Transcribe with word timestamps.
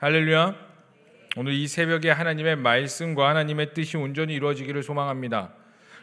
할렐루야. 0.00 0.54
오늘 1.38 1.54
이 1.54 1.66
새벽에 1.66 2.08
하나님의 2.12 2.54
말씀과 2.54 3.30
하나님의 3.30 3.74
뜻이 3.74 3.96
온전히 3.96 4.32
이루어지기를 4.34 4.84
소망합니다. 4.84 5.52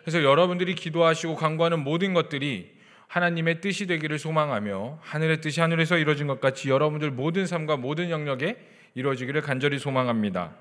그래서 0.02 0.22
여러분들이 0.22 0.76
기도하시고 0.76 1.38
간구하는 1.38 1.80
모든 1.80 2.14
것들이 2.14 2.74
하나님의 3.08 3.62
뜻이 3.62 3.88
되기를 3.88 4.20
소망하며 4.20 5.00
하늘의 5.02 5.40
뜻이 5.40 5.62
하늘에서 5.62 5.98
이루어진 5.98 6.28
것 6.28 6.42
같이 6.42 6.70
여러분들 6.70 7.12
모든 7.12 7.46
삶과 7.46 7.78
모든 7.78 8.10
영역에 8.10 8.58
이루어지기를 8.96 9.40
간절히 9.40 9.80
소망합니다. 9.80 10.52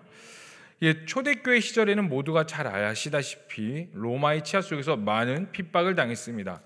예, 0.82 1.04
초대교회 1.04 1.58
시절에는 1.58 2.08
모두가 2.08 2.46
잘 2.46 2.68
아시다시피 2.68 3.88
로마의 3.94 4.44
치하 4.44 4.62
속에서 4.62 4.96
많은 4.96 5.50
핍박을 5.50 5.96
당했습니다. 5.96 6.60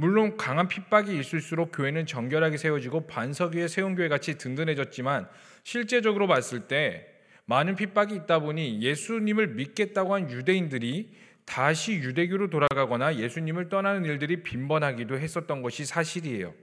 물론 0.00 0.38
강한 0.38 0.66
핍박이 0.66 1.18
있을수록 1.18 1.72
교회는 1.72 2.06
정결하게 2.06 2.56
세워지고 2.56 3.06
반석 3.06 3.54
위에 3.54 3.68
세운 3.68 3.96
교회 3.96 4.08
같이 4.08 4.38
든든해졌지만 4.38 5.28
실제적으로 5.62 6.26
봤을 6.26 6.60
때 6.60 7.06
많은 7.44 7.76
핍박이 7.76 8.14
있다 8.14 8.38
보니 8.38 8.80
예수님을 8.80 9.48
믿겠다고 9.48 10.14
한 10.14 10.30
유대인들이 10.30 11.10
다시 11.44 11.96
유대교로 11.96 12.48
돌아가거나 12.48 13.16
예수님을 13.16 13.68
떠나는 13.68 14.06
일들이 14.06 14.42
빈번하기도 14.42 15.18
했었던 15.18 15.60
것이 15.60 15.84
사실이에요. 15.84 16.54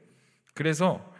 그래서 0.55 1.13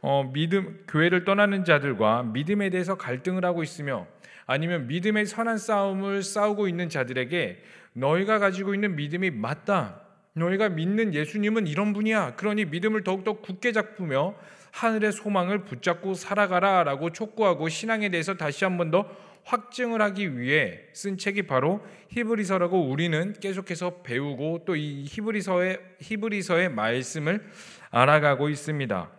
어, 0.00 0.28
믿음 0.32 0.84
교회를 0.88 1.24
떠나는 1.24 1.64
자들과 1.64 2.24
믿음에 2.24 2.70
대해서 2.70 2.96
갈등을 2.96 3.44
하고 3.44 3.62
있으며 3.62 4.08
아니면 4.44 4.88
믿음의 4.88 5.26
선한 5.26 5.58
싸움을 5.58 6.24
싸우고 6.24 6.66
있는 6.66 6.88
자들에게 6.88 7.62
너희가 7.92 8.40
가지고 8.40 8.74
있는 8.74 8.96
믿음이 8.96 9.30
맞다. 9.30 10.09
너희가 10.34 10.68
믿는 10.68 11.14
예수님은 11.14 11.66
이런 11.66 11.92
분이야. 11.92 12.36
그러니 12.36 12.66
믿음을 12.66 13.02
더욱더 13.04 13.34
굳게 13.34 13.72
잡으며 13.72 14.34
하늘의 14.72 15.12
소망을 15.12 15.64
붙잡고 15.64 16.14
살아가라 16.14 16.84
라고 16.84 17.10
촉구하고 17.10 17.68
신앙에 17.68 18.08
대해서 18.08 18.34
다시 18.36 18.64
한 18.64 18.76
번 18.78 18.90
더 18.90 19.08
확증을 19.44 20.02
하기 20.02 20.38
위해 20.38 20.80
쓴 20.92 21.16
책이 21.16 21.42
바로 21.46 21.84
히브리서라고 22.10 22.88
우리는 22.88 23.32
계속해서 23.40 24.02
배우고 24.02 24.64
또 24.66 24.76
이 24.76 25.04
히브리서의 25.08 25.80
히브리서의 26.00 26.68
말씀을 26.70 27.42
알아가고 27.90 28.48
있습니다. 28.50 29.10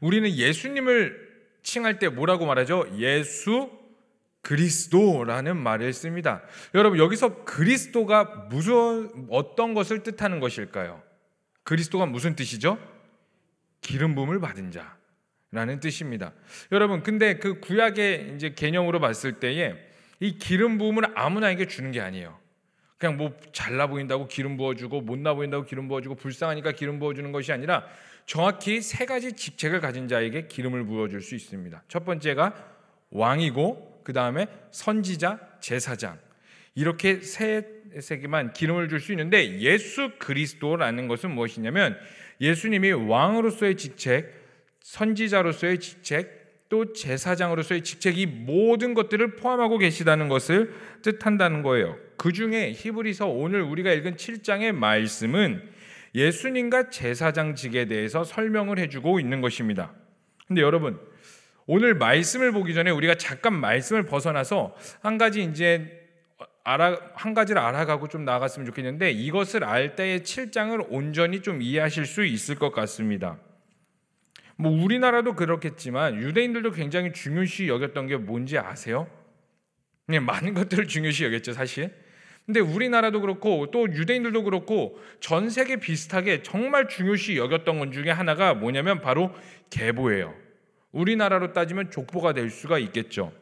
우리는 0.00 0.30
예수님을 0.30 1.28
칭할 1.62 1.98
때 1.98 2.08
뭐라고 2.08 2.46
말하죠? 2.46 2.86
예수 2.98 3.70
그리스도라는 4.42 5.56
말을 5.56 5.92
씁니다. 5.92 6.42
여러분 6.74 6.98
여기서 6.98 7.44
그리스도가 7.44 8.46
무슨 8.50 9.26
어떤 9.30 9.74
것을 9.74 10.02
뜻하는 10.02 10.40
것일까요? 10.40 11.02
그리스도가 11.62 12.06
무슨 12.06 12.36
뜻이죠? 12.36 12.78
기름 13.80 14.14
부음을 14.14 14.40
받은 14.40 14.72
자라는 14.72 15.80
뜻입니다. 15.80 16.32
여러분 16.72 17.02
근데 17.02 17.38
그 17.38 17.60
구약의 17.60 18.34
이제 18.34 18.54
개념으로 18.54 19.00
봤을 19.00 19.34
때에 19.40 19.74
이 20.20 20.38
기름 20.38 20.78
부음을 20.78 21.18
아무나에게 21.18 21.66
주는 21.66 21.92
게 21.92 22.00
아니에요. 22.00 22.38
그냥 22.98 23.16
뭐 23.16 23.34
잘나 23.52 23.86
보인다고 23.86 24.26
기름 24.28 24.58
부어주고 24.58 25.00
못나 25.00 25.32
보인다고 25.32 25.64
기름 25.64 25.88
부어주고 25.88 26.16
불쌍하니까 26.16 26.72
기름 26.72 26.98
부어주는 26.98 27.32
것이 27.32 27.50
아니라 27.50 27.86
정확히 28.26 28.82
세 28.82 29.06
가지 29.06 29.32
직책을 29.32 29.80
가진 29.80 30.06
자에게 30.06 30.48
기름을 30.48 30.84
부어줄 30.84 31.22
수 31.22 31.34
있습니다. 31.34 31.82
첫 31.88 32.04
번째가 32.04 32.54
왕이고 33.10 33.89
그 34.04 34.12
다음에 34.12 34.46
선지자, 34.70 35.38
제사장 35.60 36.18
이렇게 36.74 37.20
세 37.20 37.66
세계만 37.98 38.52
기름을 38.52 38.88
줄 38.88 39.00
수 39.00 39.12
있는데 39.12 39.58
예수 39.58 40.12
그리스도라는 40.18 41.08
것은 41.08 41.32
무엇이냐면 41.32 41.98
예수님이 42.40 42.92
왕으로서의 42.92 43.76
직책, 43.76 44.32
선지자로서의 44.80 45.80
직책, 45.80 46.40
또 46.68 46.92
제사장으로서의 46.92 47.82
직책 47.82 48.18
이 48.18 48.26
모든 48.26 48.94
것들을 48.94 49.36
포함하고 49.36 49.78
계시다는 49.78 50.28
것을 50.28 50.72
뜻한다는 51.02 51.62
거예요. 51.62 51.98
그 52.16 52.32
중에 52.32 52.72
히브리서 52.72 53.26
오늘 53.26 53.62
우리가 53.62 53.92
읽은 53.92 54.14
7장의 54.14 54.72
말씀은 54.72 55.68
예수님과 56.14 56.90
제사장직에 56.90 57.86
대해서 57.86 58.22
설명을 58.22 58.78
해주고 58.78 59.18
있는 59.18 59.40
것입니다. 59.40 59.92
근데 60.46 60.62
여러분 60.62 60.98
오늘 61.72 61.94
말씀을 61.94 62.50
보기 62.50 62.74
전에 62.74 62.90
우리가 62.90 63.14
잠깐 63.14 63.54
말씀을 63.54 64.02
벗어나서 64.02 64.74
한 65.02 65.18
가지 65.18 65.44
이제 65.44 66.04
알아 66.64 66.98
한 67.14 67.32
가지를 67.32 67.62
알아가고 67.62 68.08
좀 68.08 68.24
나아갔으면 68.24 68.66
좋겠는데 68.66 69.12
이것을 69.12 69.62
알 69.62 69.94
때의 69.94 70.22
7장을 70.22 70.84
온전히 70.88 71.42
좀 71.42 71.62
이해하실 71.62 72.06
수 72.06 72.24
있을 72.24 72.56
것 72.56 72.72
같습니다. 72.72 73.38
뭐 74.56 74.72
우리나라도 74.72 75.36
그렇겠지만 75.36 76.20
유대인들도 76.20 76.72
굉장히 76.72 77.12
중요시 77.12 77.68
여겼던 77.68 78.08
게 78.08 78.16
뭔지 78.16 78.58
아세요? 78.58 79.08
그냥 80.06 80.24
많은 80.24 80.54
것들을 80.54 80.88
중요시 80.88 81.24
여겼죠, 81.26 81.52
사실. 81.52 81.94
근데 82.46 82.58
우리나라도 82.58 83.20
그렇고 83.20 83.70
또 83.70 83.84
유대인들도 83.84 84.42
그렇고 84.42 85.00
전 85.20 85.48
세계 85.48 85.76
비슷하게 85.76 86.42
정말 86.42 86.88
중요시 86.88 87.36
여겼던 87.36 87.78
것 87.78 87.92
중에 87.92 88.10
하나가 88.10 88.54
뭐냐면 88.54 89.00
바로 89.00 89.32
계보예요. 89.70 90.49
우리나라로 90.92 91.52
따지면 91.52 91.90
족보가 91.90 92.32
될 92.32 92.50
수가 92.50 92.78
있겠죠. 92.78 93.32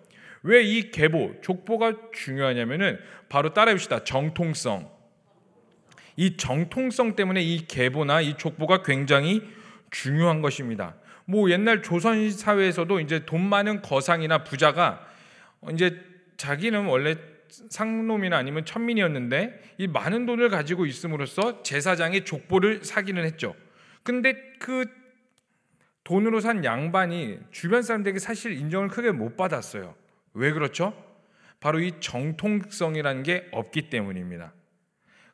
왜 0.43 0.63
이 0.65 0.91
계보, 0.91 1.41
족보가 1.43 1.95
중요하냐면은 2.13 2.99
바로 3.29 3.53
따라해봅시다. 3.53 4.05
정통성. 4.05 4.91
이 6.17 6.37
정통성 6.37 7.17
때문에 7.17 7.43
이 7.43 7.67
계보나 7.67 8.21
이 8.21 8.37
족보가 8.37 8.83
굉장히 8.83 9.43
중요한 9.91 10.43
것입니다. 10.43 10.95
뭐 11.25 11.51
옛날 11.51 11.83
조선 11.83 12.31
사회에서도 12.31 13.01
이제 13.01 13.25
돈 13.25 13.43
많은 13.43 13.83
거상이나 13.83 14.45
부자가 14.45 15.07
이제 15.73 16.01
자기는 16.37 16.87
원래 16.87 17.17
상놈이나 17.71 18.37
아니면 18.37 18.65
천민이었는데 18.65 19.75
이 19.79 19.87
많은 19.87 20.27
돈을 20.27 20.49
가지고 20.51 20.87
있음으로써 20.87 21.63
제사장의 21.63 22.25
족보를 22.25 22.85
사기는 22.85 23.23
했죠. 23.25 23.55
근데 24.03 24.35
그 24.59 24.87
돈으로 26.09 26.41
산 26.41 26.65
양반이 26.65 27.39
주변 27.51 27.83
사람들에게 27.83 28.19
사실 28.19 28.53
인정을 28.53 28.89
크게 28.89 29.13
못 29.13 29.37
받았어요. 29.37 29.95
왜 30.33 30.53
그렇죠? 30.53 30.95
바로 31.61 31.81
이 31.81 32.01
정통성이라는 32.01 33.23
게 33.25 33.47
없기 33.53 33.91
때문입니다. 33.91 34.55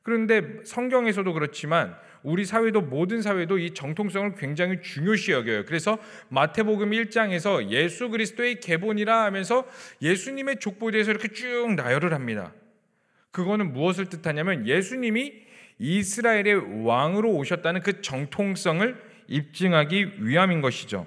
그런데 0.02 0.42
성경에서도 0.64 1.32
그렇지만 1.32 1.94
우리 2.24 2.44
사회도 2.44 2.80
모든 2.80 3.22
사회도 3.22 3.58
이 3.58 3.70
정통성을 3.70 4.34
굉장히 4.34 4.82
중요시 4.82 5.30
여겨요. 5.30 5.64
그래서 5.64 5.96
마태복음 6.30 6.90
1장에서 6.90 7.70
예수 7.70 8.08
그리스도의 8.08 8.58
계본이라 8.58 9.26
하면서 9.26 9.68
예수님의 10.02 10.58
족보에 10.58 10.90
대해서 10.90 11.12
이렇게 11.12 11.28
쭉 11.28 11.72
나열을 11.76 12.12
합니다. 12.12 12.52
그거는 13.30 13.72
무엇을 13.72 14.06
뜻하냐면 14.06 14.66
예수님이 14.66 15.34
이스라엘의 15.78 16.84
왕으로 16.84 17.32
오셨다는 17.32 17.80
그 17.80 18.00
정통성을 18.00 19.13
입증하기 19.28 20.24
위함인 20.24 20.60
것이죠. 20.60 21.06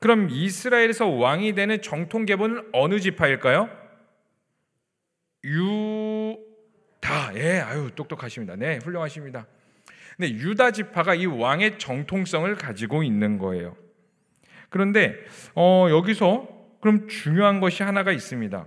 그럼 0.00 0.28
이스라엘에서 0.30 1.08
왕이 1.08 1.54
되는 1.54 1.82
정통 1.82 2.24
계보는 2.24 2.70
어느 2.72 3.00
지파일까요? 3.00 3.68
유다. 5.44 6.38
예, 7.36 7.60
아유 7.60 7.90
똑똑하십니다. 7.94 8.56
네, 8.56 8.78
훌륭하십니다. 8.84 9.46
네, 10.18 10.30
유다 10.30 10.72
지파가 10.72 11.14
이 11.14 11.26
왕의 11.26 11.78
정통성을 11.78 12.52
가지고 12.56 13.02
있는 13.02 13.38
거예요. 13.38 13.76
그런데 14.68 15.14
어, 15.54 15.86
여기서 15.90 16.48
그럼 16.80 17.08
중요한 17.08 17.60
것이 17.60 17.82
하나가 17.82 18.12
있습니다. 18.12 18.66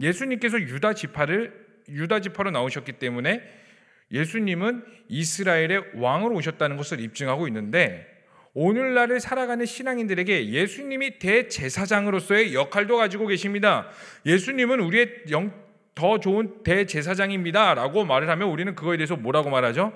예수님께서 0.00 0.60
유다 0.60 0.94
지파를 0.94 1.66
유다 1.88 2.20
지파로 2.20 2.50
나오셨기 2.50 2.92
때문에 2.92 3.42
예수님은 4.10 4.84
이스라엘의 5.08 5.92
왕으로 5.94 6.34
오셨다는 6.36 6.76
것을 6.76 7.00
입증하고 7.00 7.46
있는데 7.48 8.06
오늘날을 8.54 9.20
살아가는 9.20 9.64
신앙인들에게 9.64 10.48
예수님이 10.48 11.18
대제사장으로서의 11.18 12.54
역할도 12.54 12.96
가지고 12.96 13.26
계십니다. 13.26 13.88
예수님은 14.26 14.80
우리의 14.80 15.24
영, 15.30 15.52
더 15.94 16.20
좋은 16.20 16.62
대제사장입니다. 16.62 17.74
라고 17.74 18.04
말을 18.04 18.28
하면 18.30 18.48
우리는 18.48 18.74
그거에 18.74 18.96
대해서 18.96 19.16
뭐라고 19.16 19.50
말하죠? 19.50 19.92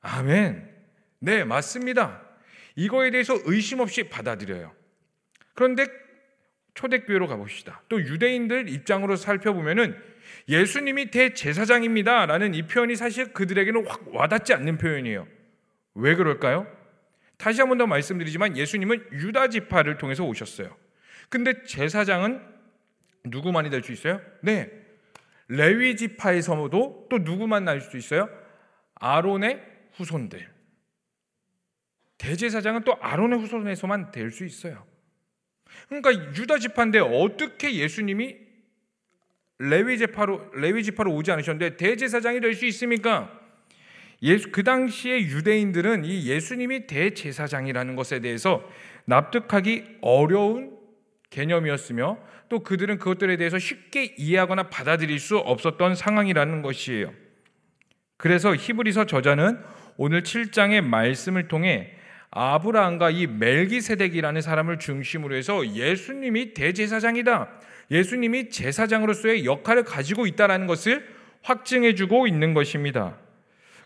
아멘. 0.00 0.68
네, 1.18 1.44
맞습니다. 1.44 2.22
이거에 2.74 3.10
대해서 3.10 3.34
의심 3.44 3.80
없이 3.80 4.04
받아들여요. 4.04 4.72
그런데 5.54 5.86
초대교회로 6.74 7.26
가봅시다. 7.26 7.82
또 7.88 8.00
유대인들 8.00 8.68
입장으로 8.68 9.16
살펴보면은 9.16 9.96
예수님이 10.48 11.10
대제사장입니다. 11.10 12.26
라는 12.26 12.54
이 12.54 12.62
표현이 12.66 12.96
사실 12.96 13.32
그들에게는 13.32 13.86
확 13.86 14.14
와닿지 14.14 14.54
않는 14.54 14.78
표현이에요. 14.78 15.26
왜 15.94 16.14
그럴까요? 16.14 16.66
다시 17.36 17.60
한 17.60 17.68
번 17.68 17.78
더 17.78 17.86
말씀드리지만 17.86 18.56
예수님은 18.56 19.08
유다 19.12 19.48
지파를 19.48 19.98
통해서 19.98 20.24
오셨어요. 20.24 20.74
근데 21.28 21.62
제사장은 21.64 22.40
누구만이 23.24 23.70
될 23.70 23.82
수 23.82 23.92
있어요? 23.92 24.20
네. 24.42 24.70
레위 25.48 25.96
지파에서도 25.96 27.06
또 27.10 27.18
누구만 27.18 27.64
날 27.64 27.80
수 27.80 27.96
있어요? 27.96 28.28
아론의 28.94 29.60
후손들. 29.94 30.48
대제사장은 32.18 32.82
또 32.84 32.96
아론의 33.00 33.38
후손에서만 33.40 34.10
될 34.10 34.30
수 34.32 34.44
있어요. 34.44 34.86
그러니까 35.88 36.12
유다 36.12 36.58
지파인데 36.58 36.98
어떻게 37.00 37.74
예수님이 37.74 38.45
레위 39.58 39.98
지파로 39.98 40.50
레위 40.54 40.82
지파로 40.82 41.12
오지 41.14 41.32
않으셨는데 41.32 41.76
대제사장이 41.76 42.40
될 42.40 42.54
수 42.54 42.66
있습니까? 42.66 43.40
예수 44.22 44.50
그 44.50 44.64
당시에 44.64 45.20
유대인들은 45.20 46.04
이 46.04 46.26
예수님이 46.28 46.86
대제사장이라는 46.86 47.96
것에 47.96 48.20
대해서 48.20 48.66
납득하기 49.04 49.98
어려운 50.00 50.76
개념이었으며 51.30 52.18
또 52.48 52.60
그들은 52.62 52.98
그것들에 52.98 53.36
대해서 53.36 53.58
쉽게 53.58 54.14
이해하거나 54.16 54.70
받아들일 54.70 55.18
수 55.18 55.36
없었던 55.36 55.94
상황이라는 55.94 56.62
것이에요. 56.62 57.12
그래서 58.16 58.54
히브리서 58.54 59.06
저자는 59.06 59.58
오늘 59.96 60.22
7장의 60.22 60.82
말씀을 60.82 61.48
통해 61.48 61.95
아브라함과 62.38 63.10
이 63.10 63.26
멜기세덱이라는 63.26 64.42
사람을 64.42 64.78
중심으로 64.78 65.34
해서 65.34 65.66
예수님이 65.66 66.52
대제사장이다. 66.52 67.48
예수님이 67.90 68.50
제사장으로서의 68.50 69.46
역할을 69.46 69.84
가지고 69.84 70.26
있다라는 70.26 70.66
것을 70.66 71.06
확증해 71.42 71.94
주고 71.94 72.26
있는 72.26 72.52
것입니다. 72.52 73.16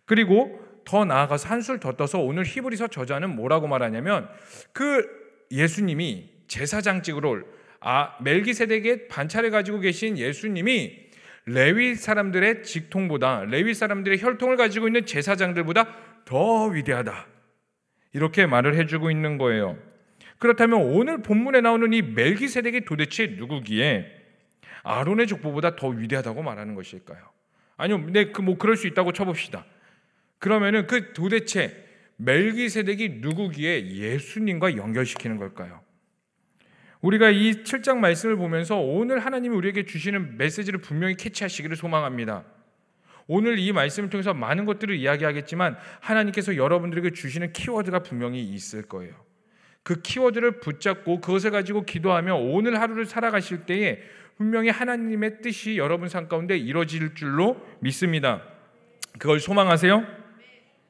그리고 0.05 0.61
더 0.85 1.05
나아가서 1.05 1.49
한술 1.49 1.79
더 1.79 1.93
떠서 1.93 2.19
오늘 2.19 2.45
히브리서 2.45 2.89
저자는 2.89 3.37
뭐라고 3.37 3.69
말하냐면 3.69 4.29
그 4.73 5.07
예수님이 5.53 6.29
제사장직으로 6.49 7.43
아, 7.79 8.17
멜기세덱의 8.21 9.07
반차를 9.07 9.53
가지고 9.53 9.79
계신 9.79 10.19
예수님이 10.19 10.99
레위 11.47 11.95
사람들의 11.95 12.65
직통보다 12.65 13.45
레위 13.45 13.75
사람들의 13.75 14.21
혈통을 14.21 14.57
가지고 14.57 14.89
있는 14.89 15.07
제사장들보다 15.07 15.87
더 16.25 16.67
위대하다. 16.67 17.30
이렇게 18.13 18.47
말을 18.47 18.77
해주고 18.77 19.11
있는 19.11 19.39
거예요. 19.39 19.79
그렇다면 20.39 20.81
오늘 20.81 21.23
본문에 21.23 21.61
나오는 21.61 21.93
이 21.93 22.03
멜기세덱이 22.03 22.85
도대체 22.85 23.27
누구기에 23.27 24.07
아론의 24.83 25.27
족보보다 25.27 25.77
더 25.77 25.89
위대하다고 25.89 26.43
말하는 26.43 26.75
것일까요? 26.75 27.19
아니요, 27.77 27.99
네, 28.11 28.33
그 28.33 28.43
뭐 28.43 28.57
그럴 28.57 28.77
수 28.77 28.87
있다고 28.87 29.13
쳐봅시다. 29.13 29.65
그러면은 30.39 30.87
그 30.87 31.13
도대체 31.13 31.87
멜기세덱이 32.17 33.21
누구기에 33.21 33.87
예수님과 33.89 34.77
연결시키는 34.77 35.37
걸까요? 35.37 35.81
우리가 37.01 37.31
이 37.31 37.63
7장 37.65 37.99
말씀을 37.99 38.37
보면서 38.37 38.79
오늘 38.79 39.21
하나님이 39.21 39.55
우리에게 39.57 39.85
주시는 39.85 40.37
메시지를 40.37 40.81
분명히 40.81 41.15
캐치하시기를 41.15 41.77
소망합니다. 41.77 42.45
오늘 43.33 43.61
이 43.61 43.71
말씀을 43.71 44.11
통해서 44.11 44.35
많은 44.35 44.65
것들을 44.65 44.97
이야기하겠지만 44.97 45.77
하나님께서 46.01 46.57
여러분들에게 46.57 47.13
주시는 47.13 47.53
키워드가 47.53 48.01
분명히 48.01 48.43
있을 48.43 48.83
거예요. 48.83 49.15
그 49.85 50.03
키워드를 50.03 50.59
붙잡고 50.59 51.21
그것을 51.21 51.53
가지고 51.53 51.85
기도하며 51.85 52.35
오늘 52.35 52.81
하루를 52.81 53.07
살아가실 53.07 53.67
때에 53.67 54.01
분명히 54.37 54.69
하나님의 54.69 55.43
뜻이 55.43 55.77
여러분 55.79 56.09
삶 56.09 56.27
가운데 56.27 56.59
이루어질 56.59 57.15
줄로 57.15 57.65
믿습니다. 57.79 58.43
그걸 59.21 59.39
소망하세요? 59.39 60.05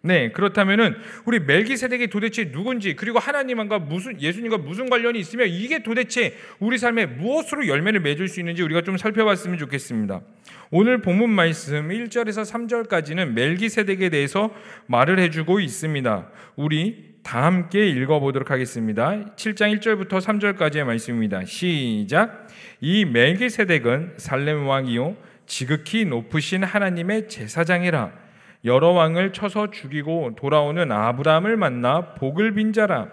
네, 0.03 0.33
그렇다면은 0.33 0.97
우리 1.27 1.41
멜기세덱이 1.41 2.09
도대체 2.09 2.51
누군지 2.51 2.97
그리고 2.97 3.19
하나님과 3.19 3.81
무슨 3.81 4.19
예수님과 4.21 4.57
무슨 4.59 4.89
관련이 4.89 5.19
있으며 5.19 5.45
이게 5.45 5.83
도대체 5.83 6.35
우리 6.59 6.79
삶에 6.79 7.05
무엇으로 7.05 7.69
열매를 7.69 8.01
맺을 8.01 8.29
수 8.29 8.41
있는지 8.41 8.63
우리가 8.63 8.81
좀 8.81 8.97
살펴봤으면 8.97 9.59
좋겠습니다. 9.59 10.23
오늘 10.71 11.03
본문 11.03 11.29
말씀 11.29 11.89
1절에서 11.89 12.51
3절까지는 12.51 13.33
멜기세덱에 13.33 14.09
대해서 14.09 14.55
말을 14.87 15.19
해 15.19 15.29
주고 15.29 15.61
있습니다. 15.61 16.29
우리 16.57 17.11
다 17.23 17.45
함께 17.45 17.87
읽어 17.91 18.21
보도록 18.21 18.51
하겠습니다. 18.51 19.11
7장 19.37 19.79
1절부터 19.79 20.23
3절까지의 20.23 20.85
말씀입니다. 20.85 21.45
시작. 21.45 22.47
이 22.81 23.05
멜기세덱은 23.05 24.15
살렘 24.17 24.67
왕이요 24.67 25.17
지극히 25.45 26.07
높으신 26.07 26.65
하나님의 26.65 27.29
제사장이라 27.29 28.30
여러 28.65 28.91
왕을 28.91 29.33
쳐서 29.33 29.71
죽이고 29.71 30.33
돌아오는 30.37 30.93
아브라함을 30.93 31.57
만나 31.57 32.15
복을 32.15 32.55
빈 32.55 32.73
자라. 32.73 33.09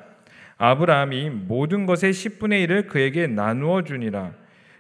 아브라함이 0.57 1.29
모든 1.29 1.85
것의 1.85 2.11
10분의 2.11 2.67
1을 2.67 2.87
그에게 2.87 3.27
나누어 3.27 3.83
주니라. 3.83 4.33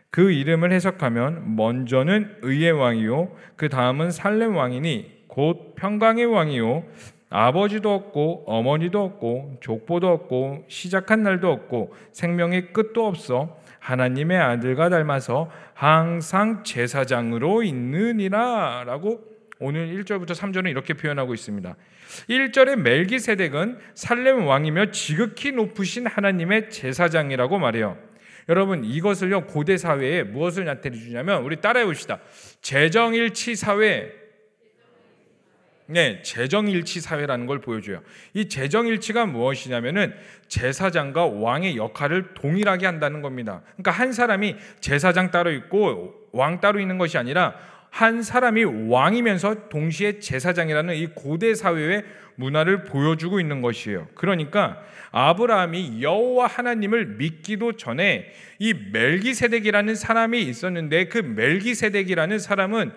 그 0.09 0.31
이름을 0.31 0.71
해석하면 0.71 1.55
먼저는 1.55 2.37
의의 2.41 2.71
왕이요 2.71 3.31
그 3.55 3.69
다음은 3.69 4.11
살렘 4.11 4.55
왕이니 4.55 5.25
곧 5.27 5.75
평강의 5.75 6.25
왕이요 6.25 6.83
아버지도 7.29 7.93
없고 7.93 8.45
어머니도 8.47 9.03
없고 9.03 9.57
족보도 9.59 10.07
없고 10.07 10.63
시작한 10.69 11.23
날도 11.23 11.51
없고 11.51 11.93
생명의 12.13 12.71
끝도 12.71 13.05
없어 13.05 13.57
하나님의 13.79 14.37
아들과 14.39 14.89
닮아서 14.89 15.49
항상 15.73 16.63
제사장으로 16.63 17.63
있느니라라고 17.63 19.36
오늘 19.59 19.87
1절부터 20.03 20.31
3절은 20.31 20.69
이렇게 20.69 20.93
표현하고 20.93 21.33
있습니다. 21.33 21.75
1절에 22.29 22.75
멜기세덱은 22.75 23.79
살렘 23.95 24.45
왕이며 24.45 24.91
지극히 24.91 25.51
높으신 25.51 26.05
하나님의 26.05 26.69
제사장이라고 26.69 27.57
말해요. 27.57 27.97
여러분 28.49 28.83
이것을요 28.83 29.45
고대 29.45 29.77
사회에 29.77 30.23
무엇을 30.23 30.65
나타내 30.65 30.97
주냐면 30.97 31.43
우리 31.43 31.57
따라해 31.57 31.85
봅시다. 31.85 32.19
재정일치 32.61 33.55
사회 33.55 34.27
네, 35.89 36.21
재정일치 36.21 36.99
사회라는 36.99 37.45
걸 37.45 37.61
보여줘요. 37.61 38.01
이 38.33 38.49
재정일치가 38.49 39.25
무엇이냐면은 39.25 40.13
제사장과 40.49 41.27
왕의 41.27 41.77
역할을 41.77 42.33
동일하게 42.33 42.85
한다는 42.85 43.21
겁니다. 43.21 43.61
그러니까 43.77 43.91
한 43.91 44.11
사람이 44.11 44.57
제사장 44.81 45.31
따로 45.31 45.51
있고 45.51 46.13
왕 46.33 46.59
따로 46.59 46.81
있는 46.81 46.97
것이 46.97 47.17
아니라 47.17 47.55
한 47.97 48.21
사람이 48.21 48.63
왕이면서 48.89 49.69
동시에 49.69 50.19
제사장이라는 50.19 50.95
이 50.95 51.07
고대 51.15 51.55
사회의 51.55 52.03
문화를 52.35 52.83
보여주고 52.83 53.39
있는 53.39 53.63
것이에요. 53.63 54.07
그러니까 54.13 54.79
아브라함이 55.09 56.03
여호와 56.03 56.45
하나님을 56.45 57.17
믿기도 57.17 57.71
전에 57.71 58.31
이 58.59 58.75
멜기세덱이라는 58.93 59.95
사람이 59.95 60.39
있었는데 60.43 61.05
그 61.05 61.17
멜기세덱이라는 61.17 62.37
사람은 62.37 62.91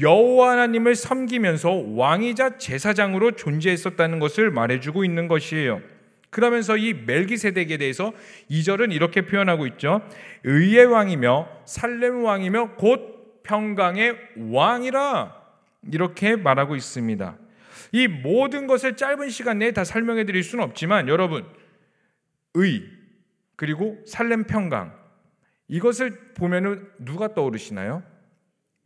여호와 0.00 0.52
하나님을 0.52 0.94
섬기면서 0.94 1.72
왕이자 1.94 2.56
제사장으로 2.56 3.32
존재했었다는 3.32 4.20
것을 4.20 4.50
말해주고 4.50 5.04
있는 5.04 5.28
것이에요. 5.28 5.82
그러면서 6.30 6.78
이 6.78 6.94
멜기세덱에 6.94 7.76
대해서 7.76 8.14
이절은 8.48 8.90
이렇게 8.90 9.20
표현하고 9.20 9.66
있죠. 9.66 10.00
의의 10.44 10.86
왕이며 10.86 11.46
살렘 11.66 12.24
왕이며 12.24 12.76
곧 12.76 13.15
평강의 13.46 14.16
왕이라 14.50 15.34
이렇게 15.92 16.36
말하고 16.36 16.76
있습니다. 16.76 17.38
이 17.92 18.08
모든 18.08 18.66
것을 18.66 18.96
짧은 18.96 19.28
시간 19.30 19.58
내에 19.58 19.72
다 19.72 19.84
설명해 19.84 20.24
드릴 20.24 20.42
수는 20.42 20.64
없지만 20.64 21.08
여러분 21.08 21.46
의 22.54 22.84
그리고 23.56 23.98
살렘 24.06 24.44
평강 24.44 24.94
이것을 25.68 26.32
보면은 26.34 26.88
누가 26.98 27.34
떠오르시나요? 27.34 28.02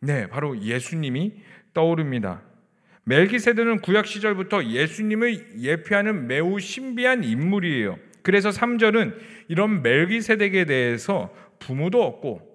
네, 0.00 0.28
바로 0.28 0.58
예수님이 0.60 1.34
떠오릅니다. 1.74 2.42
멜기세드는 3.04 3.80
구약 3.80 4.06
시절부터 4.06 4.64
예수님을 4.64 5.60
예표하는 5.62 6.26
매우 6.26 6.58
신비한 6.58 7.24
인물이에요. 7.24 7.98
그래서 8.22 8.50
3절은 8.50 9.18
이런 9.48 9.82
멜기세덱에 9.82 10.64
대해서 10.64 11.34
부모도 11.58 12.02
없고 12.02 12.49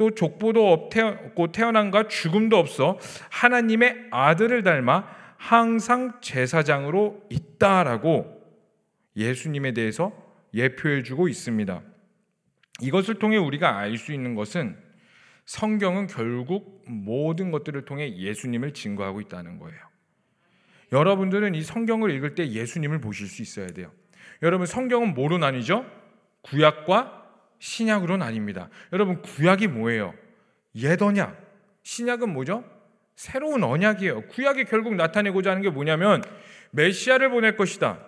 또 0.00 0.14
족보도 0.14 0.72
없고 0.72 1.52
태어난가 1.52 2.08
죽음도 2.08 2.56
없어 2.56 2.98
하나님의 3.30 4.06
아들을 4.10 4.62
닮아 4.62 5.06
항상 5.36 6.18
제사장으로 6.22 7.26
있다라고 7.28 8.40
예수님에 9.14 9.74
대해서 9.74 10.10
예표해 10.54 11.02
주고 11.02 11.28
있습니다. 11.28 11.82
이것을 12.80 13.18
통해 13.18 13.36
우리가 13.36 13.76
알 13.76 13.98
수 13.98 14.14
있는 14.14 14.34
것은 14.34 14.74
성경은 15.44 16.06
결국 16.06 16.82
모든 16.86 17.50
것들을 17.50 17.84
통해 17.84 18.16
예수님을 18.16 18.72
증거하고 18.72 19.20
있다는 19.20 19.58
거예요. 19.58 19.78
여러분들은 20.92 21.54
이 21.54 21.60
성경을 21.60 22.10
읽을 22.12 22.34
때 22.34 22.48
예수님을 22.48 23.02
보실 23.02 23.26
수 23.26 23.42
있어야 23.42 23.66
돼요. 23.66 23.92
여러분 24.40 24.66
성경은 24.66 25.12
뭐로 25.12 25.36
나뉘죠? 25.36 25.84
구약과 26.40 27.19
신약으로 27.60 28.16
나뉩니다. 28.16 28.68
여러분 28.92 29.22
구약이 29.22 29.68
뭐예요? 29.68 30.14
옛 30.76 31.00
언약. 31.00 31.36
신약은 31.82 32.32
뭐죠? 32.32 32.64
새로운 33.14 33.62
언약이에요. 33.62 34.22
구약이 34.28 34.64
결국 34.64 34.94
나타내고자 34.94 35.50
하는 35.50 35.62
게 35.62 35.70
뭐냐면 35.70 36.22
메시아를 36.72 37.30
보낼 37.30 37.56
것이다. 37.56 38.00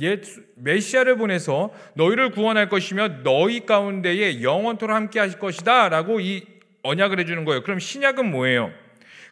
옛 0.00 0.22
메시아를 0.56 1.16
보내서 1.16 1.72
너희를 1.94 2.30
구원할 2.30 2.68
것이며 2.68 3.22
너희 3.22 3.64
가운데에 3.64 4.42
영원토록 4.42 4.94
함께 4.94 5.18
하실 5.18 5.38
것이다 5.38 5.88
라고 5.88 6.20
이 6.20 6.44
언약을 6.82 7.20
해 7.20 7.24
주는 7.24 7.44
거예요. 7.44 7.62
그럼 7.62 7.78
신약은 7.78 8.30
뭐예요? 8.30 8.72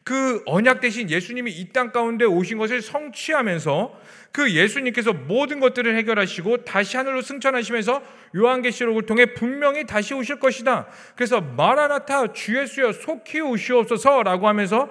그 0.08 0.42
언약 0.46 0.80
대신 0.80 1.10
예수님이 1.10 1.52
이 1.52 1.68
땅 1.70 1.92
가운데 1.92 2.24
오신 2.24 2.56
것을 2.56 2.80
성취하면서 2.80 3.92
그 4.32 4.54
예수님께서 4.54 5.12
모든 5.12 5.60
것들을 5.60 5.94
해결하시고 5.98 6.64
다시 6.64 6.96
하늘로 6.96 7.20
승천하시면서 7.20 8.02
요한계시록을 8.34 9.02
통해 9.02 9.34
분명히 9.34 9.84
다시 9.84 10.14
오실 10.14 10.40
것이다. 10.40 10.86
그래서 11.14 11.42
마라나타 11.42 12.32
주 12.32 12.58
예수여 12.58 12.92
속히 12.92 13.42
오시옵소서라고 13.42 14.48
하면서 14.48 14.88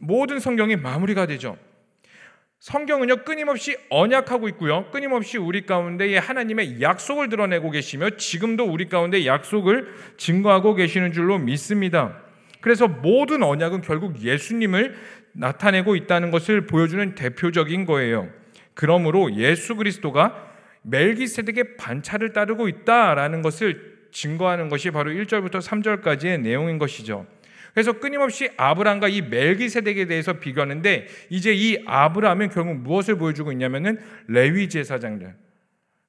모든 0.00 0.40
성경이 0.40 0.74
마무리가 0.74 1.26
되죠. 1.26 1.56
성경은요 2.58 3.18
끊임없이 3.22 3.76
언약하고 3.90 4.48
있고요 4.48 4.90
끊임없이 4.90 5.38
우리 5.38 5.64
가운데에 5.64 6.18
하나님의 6.18 6.80
약속을 6.80 7.28
드러내고 7.28 7.70
계시며 7.70 8.16
지금도 8.16 8.64
우리 8.64 8.88
가운데 8.88 9.26
약속을 9.26 9.94
증거하고 10.16 10.74
계시는 10.74 11.12
줄로 11.12 11.38
믿습니다. 11.38 12.25
그래서 12.60 12.88
모든 12.88 13.42
언약은 13.42 13.82
결국 13.82 14.22
예수님을 14.22 14.94
나타내고 15.32 15.96
있다는 15.96 16.30
것을 16.30 16.66
보여주는 16.66 17.14
대표적인 17.14 17.86
거예요. 17.86 18.28
그러므로 18.74 19.34
예수 19.36 19.76
그리스도가 19.76 20.52
멜기세덱의 20.82 21.76
반차를 21.76 22.32
따르고 22.32 22.68
있다라는 22.68 23.42
것을 23.42 23.96
증거하는 24.12 24.68
것이 24.68 24.90
바로 24.90 25.10
1절부터 25.10 25.60
3절까지의 25.60 26.40
내용인 26.40 26.78
것이죠. 26.78 27.26
그래서 27.74 27.92
끊임없이 27.92 28.48
아브람과 28.56 29.08
이 29.08 29.20
멜기세덱에 29.20 30.06
대해서 30.06 30.34
비교하는데 30.34 31.06
이제 31.28 31.52
이 31.52 31.82
아브람은 31.84 32.48
결국 32.48 32.76
무엇을 32.76 33.16
보여주고 33.16 33.52
있냐면은 33.52 33.98
레위 34.28 34.68
제사장들 34.68 35.34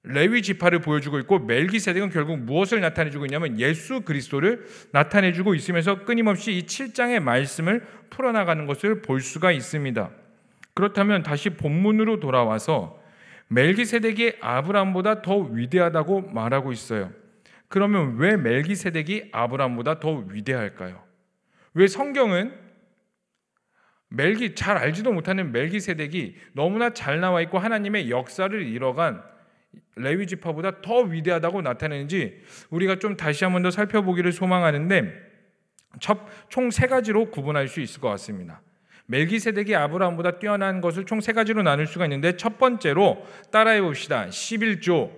레위 0.09 0.41
지파를 0.41 0.79
보여주고 0.79 1.19
있고 1.19 1.39
멜기세덱은 1.39 2.09
결국 2.09 2.39
무엇을 2.39 2.79
나타내주고 2.79 3.25
있냐면 3.25 3.59
예수 3.59 4.01
그리스도를 4.01 4.65
나타내주고 4.91 5.53
있으면서 5.55 6.05
끊임없이 6.05 6.53
이 6.53 6.63
7장의 6.63 7.19
말씀을 7.19 7.85
풀어나가는 8.09 8.65
것을 8.65 9.01
볼 9.01 9.19
수가 9.19 9.51
있습니다. 9.51 10.09
그렇다면 10.73 11.23
다시 11.23 11.49
본문으로 11.49 12.19
돌아와서 12.19 13.01
멜기세덱이 13.49 14.33
아브람보다 14.41 15.21
더 15.21 15.37
위대하다고 15.37 16.31
말하고 16.33 16.71
있어요. 16.71 17.11
그러면 17.67 18.17
왜 18.17 18.37
멜기세덱이 18.37 19.29
아브람보다 19.31 19.99
더 19.99 20.23
위대할까요? 20.29 21.01
왜 21.73 21.87
성경은 21.87 22.53
멜기 24.09 24.55
잘 24.55 24.77
알지도 24.77 25.11
못하는 25.11 25.51
멜기세덱이 25.51 26.35
너무나 26.53 26.91
잘 26.91 27.19
나와 27.19 27.41
있고 27.41 27.59
하나님의 27.59 28.09
역사를 28.09 28.61
이뤄간 28.61 29.21
레위 29.95 30.27
지파보다 30.27 30.81
더 30.81 30.99
위대하다고 31.01 31.61
나타내는지 31.61 32.41
우리가 32.69 32.99
좀 32.99 33.17
다시 33.17 33.43
한번 33.43 33.63
더 33.63 33.71
살펴보기를 33.71 34.31
소망하는데 34.31 35.13
총 36.49 36.69
세 36.71 36.87
가지로 36.87 37.31
구분할 37.31 37.67
수 37.67 37.81
있을 37.81 38.01
것 38.01 38.09
같습니다. 38.09 38.61
멜기세덱이 39.07 39.73
아브라함보다 39.75 40.37
뛰어난 40.39 40.81
것을 40.81 41.05
총 41.05 41.21
세 41.21 41.31
가지로 41.33 41.63
나눌 41.63 41.87
수가 41.87 42.05
있는데 42.05 42.35
첫 42.37 42.57
번째로 42.59 43.25
따라해 43.51 43.81
봅시다. 43.81 44.27
11조. 44.27 45.11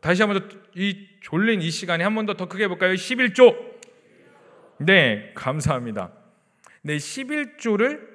다시 0.00 0.22
한번더이 0.22 1.08
졸린 1.20 1.60
이 1.60 1.70
시간에 1.70 2.04
한 2.04 2.14
번 2.14 2.24
더 2.26 2.34
더 2.34 2.46
크게 2.46 2.64
해 2.64 2.68
볼까요? 2.68 2.94
11조. 2.94 3.56
네, 4.78 5.32
감사합니다. 5.34 6.12
네, 6.82 6.96
11조를 6.96 8.08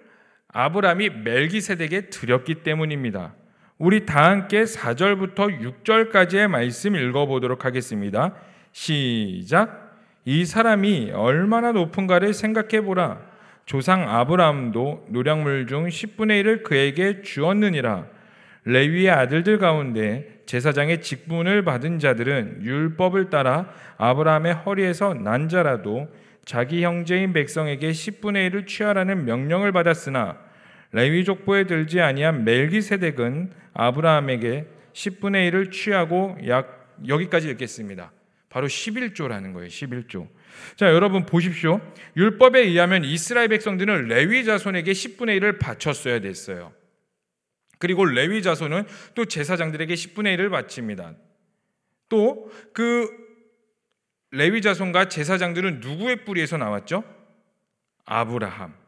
아브라함이 0.47 1.09
멜기세덱에 1.09 2.09
드렸기 2.09 2.63
때문입니다. 2.63 3.35
우리 3.77 4.05
다 4.05 4.29
함께 4.29 4.63
4절부터 4.63 5.83
6절까지의 5.83 6.47
말씀 6.47 6.95
읽어보도록 6.95 7.65
하겠습니다. 7.65 8.33
시작. 8.71 9.97
이 10.23 10.45
사람이 10.45 11.11
얼마나 11.13 11.73
높은가를 11.73 12.33
생각해 12.33 12.85
보라. 12.85 13.19
조상 13.65 14.09
아브라함도 14.09 15.07
노량물 15.09 15.67
중 15.67 15.87
10분의 15.87 16.41
1을 16.43 16.63
그에게 16.63 17.21
주었느니라. 17.21 18.05
레위의 18.63 19.09
아들들 19.09 19.57
가운데 19.57 20.39
제사장의 20.45 21.01
직분을 21.01 21.65
받은 21.65 21.99
자들은 21.99 22.63
율법을 22.63 23.29
따라 23.29 23.69
아브라함의 23.97 24.53
허리에서 24.53 25.15
난 25.15 25.49
자라도 25.49 26.07
자기 26.45 26.85
형제인 26.85 27.33
백성에게 27.33 27.89
10분의 27.89 28.51
1을 28.51 28.67
취하라는 28.67 29.25
명령을 29.25 29.73
받았으나 29.73 30.37
레위 30.95 31.25
족보에 31.25 31.65
들지 31.65 31.99
아니한 31.99 32.45
멜기세덱은 32.45 33.51
아브라함에게 33.73 34.65
10분의 34.93 35.51
1을 35.51 35.69
취하고 35.69 36.37
약 36.47 36.95
여기까지 37.05 37.49
읽겠습니다. 37.49 38.13
바로 38.47 38.67
11조라는 38.67 39.51
거예요. 39.51 39.67
11조. 39.67 40.29
자, 40.77 40.93
여러분 40.93 41.25
보십시오. 41.25 41.81
율법에 42.15 42.61
의하면 42.61 43.03
이스라엘 43.03 43.49
백성들은 43.49 44.07
레위 44.07 44.45
자손에게 44.45 44.93
10분의 44.93 45.37
1을 45.41 45.59
바쳤어야 45.59 46.21
됐어요. 46.21 46.71
그리고 47.77 48.05
레위 48.05 48.41
자손은 48.41 48.85
또 49.15 49.25
제사장들에게 49.25 49.93
10분의 49.93 50.37
1을 50.37 50.49
바칩니다. 50.49 51.15
또 52.07 52.49
그 52.71 53.09
레위 54.31 54.61
자손과 54.61 55.09
제사장들은 55.09 55.81
누구의 55.81 56.23
뿌리에서 56.23 56.55
나왔죠? 56.55 57.03
아브라함. 58.05 58.84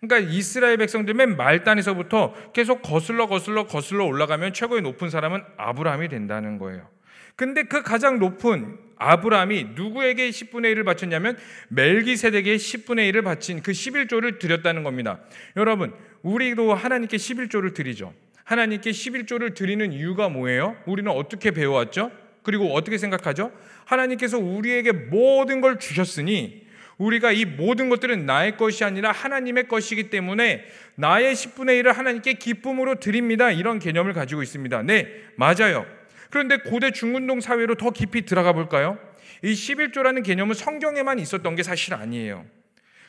그러니까 0.00 0.30
이스라엘 0.30 0.76
백성들 0.76 1.14
맨 1.14 1.36
말단에서부터 1.36 2.52
계속 2.52 2.82
거슬러 2.82 3.26
거슬러 3.26 3.66
거슬러 3.66 4.04
올라가면 4.04 4.52
최고의 4.52 4.82
높은 4.82 5.10
사람은 5.10 5.42
아브라함이 5.56 6.08
된다는 6.08 6.58
거예요. 6.58 6.88
근데 7.34 7.64
그 7.64 7.82
가장 7.82 8.18
높은 8.18 8.78
아브라함이 8.96 9.72
누구에게 9.74 10.30
10분의 10.30 10.74
1을 10.74 10.84
바쳤냐면 10.84 11.36
멜기세덱에 11.68 12.56
10분의 12.56 13.12
1을 13.12 13.24
바친 13.24 13.62
그 13.62 13.72
11조를 13.72 14.38
드렸다는 14.38 14.82
겁니다. 14.82 15.20
여러분, 15.56 15.92
우리도 16.22 16.74
하나님께 16.74 17.16
11조를 17.16 17.74
드리죠. 17.74 18.14
하나님께 18.44 18.90
11조를 18.90 19.54
드리는 19.54 19.92
이유가 19.92 20.28
뭐예요? 20.28 20.76
우리는 20.86 21.10
어떻게 21.10 21.50
배워왔죠? 21.50 22.10
그리고 22.42 22.72
어떻게 22.74 22.96
생각하죠? 22.96 23.52
하나님께서 23.84 24.38
우리에게 24.38 24.92
모든 24.92 25.60
걸 25.60 25.78
주셨으니 25.78 26.65
우리가 26.98 27.32
이 27.32 27.44
모든 27.44 27.88
것들은 27.88 28.24
나의 28.24 28.56
것이 28.56 28.84
아니라 28.84 29.12
하나님의 29.12 29.68
것이기 29.68 30.10
때문에 30.10 30.64
나의 30.94 31.34
10분의 31.34 31.82
1을 31.82 31.92
하나님께 31.92 32.34
기쁨으로 32.34 32.96
드립니다. 32.96 33.50
이런 33.50 33.78
개념을 33.78 34.14
가지고 34.14 34.42
있습니다. 34.42 34.82
네, 34.82 35.24
맞아요. 35.36 35.86
그런데 36.30 36.56
고대 36.58 36.90
중운동 36.90 37.40
사회로 37.40 37.74
더 37.74 37.90
깊이 37.90 38.24
들어가 38.24 38.52
볼까요? 38.52 38.98
이 39.42 39.52
11조라는 39.52 40.24
개념은 40.24 40.54
성경에만 40.54 41.18
있었던 41.18 41.54
게 41.54 41.62
사실 41.62 41.94
아니에요. 41.94 42.46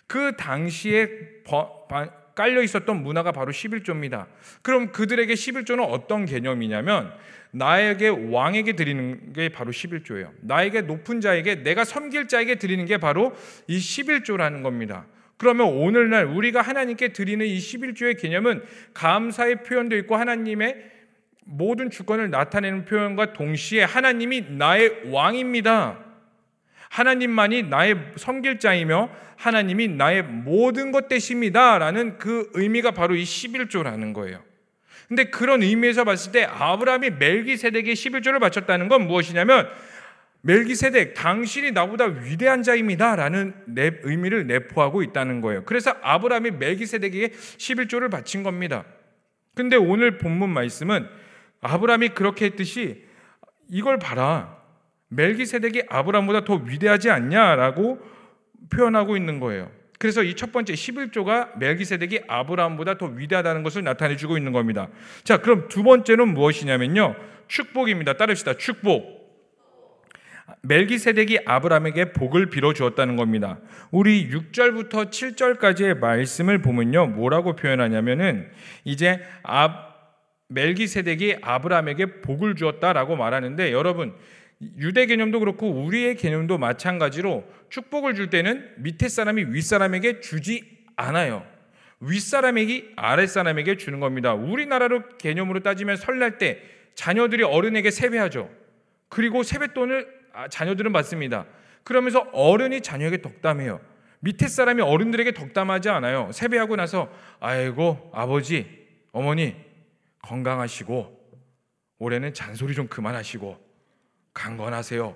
그 0.06 0.36
당시에 0.38 1.10
깔려 2.38 2.62
있었던 2.62 3.02
문화가 3.02 3.32
바로 3.32 3.52
11조입니다. 3.52 4.28
그럼 4.62 4.92
그들에게 4.92 5.34
11조는 5.34 5.84
어떤 5.90 6.26
개념이냐면 6.28 7.12
나에게 7.50 8.10
왕에게 8.10 8.74
드리는 8.74 9.34
게 9.34 9.50
바로 9.50 9.72
11조예요. 9.72 10.30
나에게 10.42 10.82
높은 10.82 11.20
자에게 11.20 11.64
내가 11.64 11.84
섬길 11.84 12.28
자에게 12.28 12.56
드리는 12.56 12.86
게 12.86 13.00
바로 13.00 13.36
이 13.66 13.80
11조라는 13.80 14.62
겁니다. 14.62 15.08
그러면 15.38 15.68
오늘날 15.68 16.26
우리가 16.26 16.62
하나님께 16.62 17.08
드리는 17.10 17.44
이 17.44 17.58
11조의 17.58 18.22
개념은 18.22 18.64
감사의 18.94 19.64
표현도 19.64 19.98
있고 19.98 20.16
하나님의 20.16 20.92
모든 21.44 21.90
주권을 21.90 22.30
나타내는 22.30 22.86
표현과 22.86 23.34
동시에 23.34 23.82
하나님이 23.84 24.46
나의 24.50 25.10
왕입니다. 25.12 26.07
하나님만이 26.90 27.64
나의 27.64 28.14
섬길 28.16 28.60
자이며 28.60 29.10
하나님이 29.36 29.90
나의 29.90 30.24
모든 30.24 30.92
것 30.92 31.08
되십니다. 31.08 31.78
라는 31.78 32.18
그 32.18 32.50
의미가 32.54 32.92
바로 32.92 33.16
이 33.16 33.24
11조라는 33.24 34.14
거예요. 34.14 34.44
근데 35.08 35.26
그런 35.26 35.64
의미에서 35.64 36.04
봤을 36.04 36.32
때 36.32 36.44
아브라함이 36.44 37.12
멜기세덱에 37.12 37.94
11조를 37.94 38.40
바쳤다는 38.40 38.90
건 38.90 39.08
무엇이냐면 39.08 39.70
멜기세덱 40.42 41.14
당신이 41.14 41.72
나보다 41.72 42.06
위대한 42.06 42.62
자입니다라는 42.64 43.54
내 43.68 43.92
의미를 44.04 44.48
내포하고 44.48 45.04
있다는 45.04 45.42
거예요. 45.42 45.64
그래서 45.66 45.96
아브라함이 46.02 46.52
멜기세덱에게 46.52 47.30
11조를 47.30 48.12
바친 48.12 48.44
겁니다. 48.44 48.84
근데 49.56 49.76
오늘 49.76 50.18
본문 50.18 50.50
말씀은 50.50 51.08
아브라함이 51.62 52.10
그렇게 52.10 52.46
했듯이 52.46 53.04
이걸 53.70 53.98
봐라. 54.00 54.57
멜기세덱이 55.10 55.84
아브라함보다 55.90 56.44
더 56.46 56.56
위대하지 56.56 57.10
않냐라고 57.10 58.00
표현하고 58.70 59.16
있는 59.16 59.40
거예요. 59.40 59.72
그래서 60.00 60.22
이 60.24 60.36
첫 60.36 60.52
번째 60.52 60.74
11조가 60.74 61.58
멜기세덱이 61.58 62.22
아브라함보다 62.28 62.98
더 62.98 63.08
위대하다는 63.08 63.64
것을 63.64 63.84
나타내 63.84 64.16
주고 64.16 64.38
있는 64.38 64.52
겁니다. 64.52 64.90
자, 65.24 65.38
그럼 65.38 65.68
두 65.70 65.84
번째는 65.84 66.34
무엇이냐면요. 66.34 67.16
축복입니다. 67.48 68.14
따릅시다. 68.14 68.54
축복. 68.54 69.18
멜기세덱이 70.62 71.40
아브라함에게 71.46 72.14
복을 72.14 72.50
빌어 72.50 72.74
주었다는 72.74 73.16
겁니다. 73.16 73.60
우리 73.92 74.30
6절부터 74.30 75.10
7절까지의 75.10 76.00
말씀을 76.00 76.62
보면요. 76.62 77.08
뭐라고 77.08 77.56
표현하냐면은 77.56 78.50
이제 78.84 79.22
아 79.44 79.88
멜기세덱이 80.50 81.38
아브라함에게 81.42 82.22
복을 82.22 82.56
주었다라고 82.56 83.16
말하는데 83.16 83.72
여러분 83.72 84.14
유대 84.78 85.06
개념도 85.06 85.40
그렇고 85.40 85.70
우리의 85.70 86.16
개념도 86.16 86.58
마찬가지로 86.58 87.46
축복을 87.70 88.16
줄 88.16 88.30
때는 88.30 88.74
밑에 88.78 89.08
사람이 89.08 89.46
윗 89.50 89.62
사람에게 89.62 90.20
주지 90.20 90.86
않아요. 90.96 91.46
윗사람에게 92.00 92.94
아랫사람에게 92.96 93.78
주는 93.78 94.00
겁니다. 94.00 94.34
우리나라로 94.34 95.04
개념으로 95.18 95.62
따지면 95.62 95.98
설날 95.98 96.38
때 96.38 96.62
자녀들이 96.96 97.44
어른에게 97.44 97.92
세배하죠. 97.92 98.50
그리고 99.10 99.44
세뱃돈을 99.44 100.18
아, 100.34 100.48
자녀들은 100.48 100.92
받습니다. 100.94 101.46
그러면서 101.84 102.28
어른이 102.34 102.82
자녀에게 102.82 103.22
덕담해요. 103.22 103.80
밑에 104.20 104.48
사람이 104.48 104.82
어른들에게 104.82 105.34
덕담하지 105.34 105.90
않아요. 105.90 106.32
세배하고 106.34 106.76
나서 106.76 107.12
아이고 107.40 108.12
아버지 108.14 108.88
어머니 109.12 109.56
건강하시고 110.22 111.18
올해는 112.00 112.34
잔소리 112.34 112.76
좀 112.76 112.88
그만하시고 112.88 113.67
강건하세요. 114.38 115.16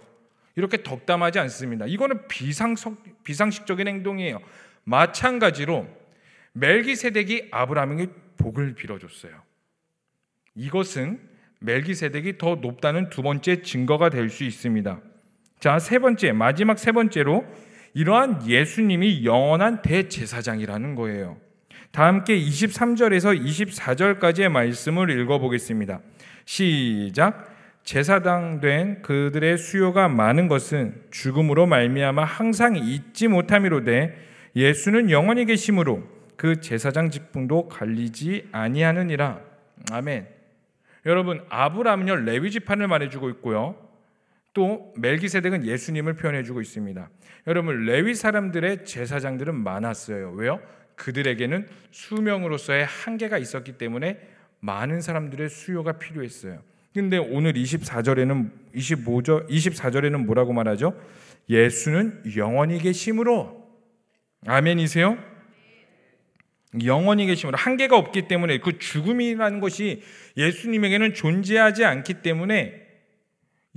이렇게 0.56 0.84
덕담하지 0.84 1.40
않습니다. 1.40 1.86
이거는 1.86 2.28
비상석, 2.28 3.24
비상식적인 3.24 3.88
행동이에요. 3.88 4.40
마찬가지로 4.84 5.88
멜기세덱이 6.54 7.50
아브라함에게 7.52 8.08
복을 8.38 8.74
빌어줬어요. 8.74 9.34
이것은 10.56 11.20
멜기세덱이 11.60 12.38
더 12.40 12.56
높다는 12.56 13.10
두 13.10 13.22
번째 13.22 13.62
증거가 13.62 14.10
될 14.10 14.30
수 14.30 14.44
있습니다. 14.44 15.00
자, 15.60 15.78
세 15.78 16.00
번째, 16.00 16.32
마지막 16.32 16.80
세 16.80 16.92
번째로 16.92 17.46
이러한 17.94 18.48
예수님이 18.48 19.24
영원한 19.26 19.84
대제사장이라는 19.84 20.96
거예요. 20.96 21.38
다 21.92 22.08
함께 22.08 22.38
23절에서 22.40 23.40
24절까지의 23.40 24.50
말씀을 24.50 25.12
읽어보겠습니다. 25.12 26.02
시작. 26.46 27.61
제사당 27.84 28.60
된 28.62 29.02
그들의 29.02 29.58
수요가 29.58 30.08
많은 30.08 30.48
것은 30.48 31.04
죽음으로 31.12 31.66
말미암아 31.66 32.24
항상 32.24 32.76
잊지 32.76 33.28
못함이로되 33.28 34.16
예수는 34.56 35.10
영원히 35.10 35.46
계심으로 35.46 36.04
그 36.36 36.60
제사장 36.60 37.10
직분도 37.10 37.70
갈리지 37.70 38.50
아니하느니라. 38.52 39.40
아멘. 39.92 40.28
여러분 41.06 41.44
아브라함은요 41.50 42.18
레위 42.18 42.52
지판을 42.52 42.88
말해주고 42.88 43.30
있고요. 43.30 43.76
또 44.54 44.94
멜기세덱은 44.98 45.66
예수님을 45.66 46.14
표현해주고 46.14 46.62
있습니다. 46.62 47.10
여러분 47.48 47.86
레위 47.86 48.14
사람들의 48.14 48.86
제사장들은 48.86 49.56
많았어요. 49.56 50.32
왜요? 50.32 50.60
그들에게는 50.96 51.68
수명으로서의 51.90 52.86
한계가 52.86 53.38
있었기 53.38 53.74
때문에 53.74 54.20
많은 54.60 55.02
사람들의 55.02 55.50
수요가 55.50 55.94
필요했어요. 55.94 56.60
근데 56.94 57.18
오늘 57.18 57.54
24절에는 57.54 58.52
25절 58.76 59.50
24절에는 59.50 60.26
뭐라고 60.26 60.52
말하죠? 60.52 60.94
예수는 61.50 62.24
영원히 62.36 62.80
계심으로 62.80 63.62
아멘이세요? 64.46 65.18
영원히 66.84 67.26
계심으로 67.28 67.58
한계가 67.58 67.98
없기 67.98 68.28
때문에 68.28 68.60
그 68.60 68.78
죽음이라는 68.78 69.60
것이 69.60 70.02
예수님에게는 70.36 71.14
존재하지 71.14 71.86
않기 71.86 72.16
때문에 72.16 72.82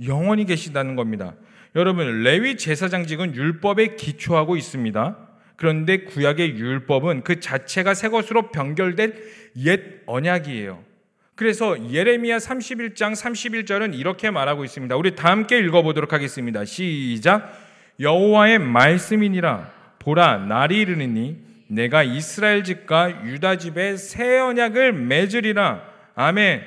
영원히 0.05 0.45
계시다는 0.45 0.95
겁니다. 0.95 1.35
여러분 1.75 2.23
레위 2.23 2.57
제사장직은 2.57 3.35
율법에 3.35 3.95
기초하고 3.95 4.57
있습니다. 4.57 5.29
그런데 5.55 5.99
구약의 6.03 6.57
율법은 6.57 7.23
그 7.23 7.39
자체가 7.39 7.93
새 7.93 8.09
것으로 8.09 8.51
변결된 8.51 9.13
옛 9.57 10.01
언약이에요. 10.05 10.94
그래서 11.35 11.75
예레미야 11.91 12.37
31장 12.37 13.13
31절은 13.13 13.97
이렇게 13.97 14.31
말하고 14.31 14.63
있습니다. 14.63 14.95
우리 14.95 15.15
다 15.15 15.31
함께 15.31 15.59
읽어 15.59 15.81
보도록 15.81 16.13
하겠습니다. 16.13 16.63
시작. 16.63 17.61
여호와의 17.99 18.59
말씀이니라 18.59 19.71
보라 19.99 20.37
날이 20.37 20.79
이르니 20.81 21.37
내가 21.67 22.03
이스라엘 22.03 22.63
집과 22.63 23.25
유다 23.25 23.57
집에 23.57 23.97
새 23.97 24.39
언약을 24.39 24.93
맺으리라. 24.93 25.81
아멘. 26.15 26.61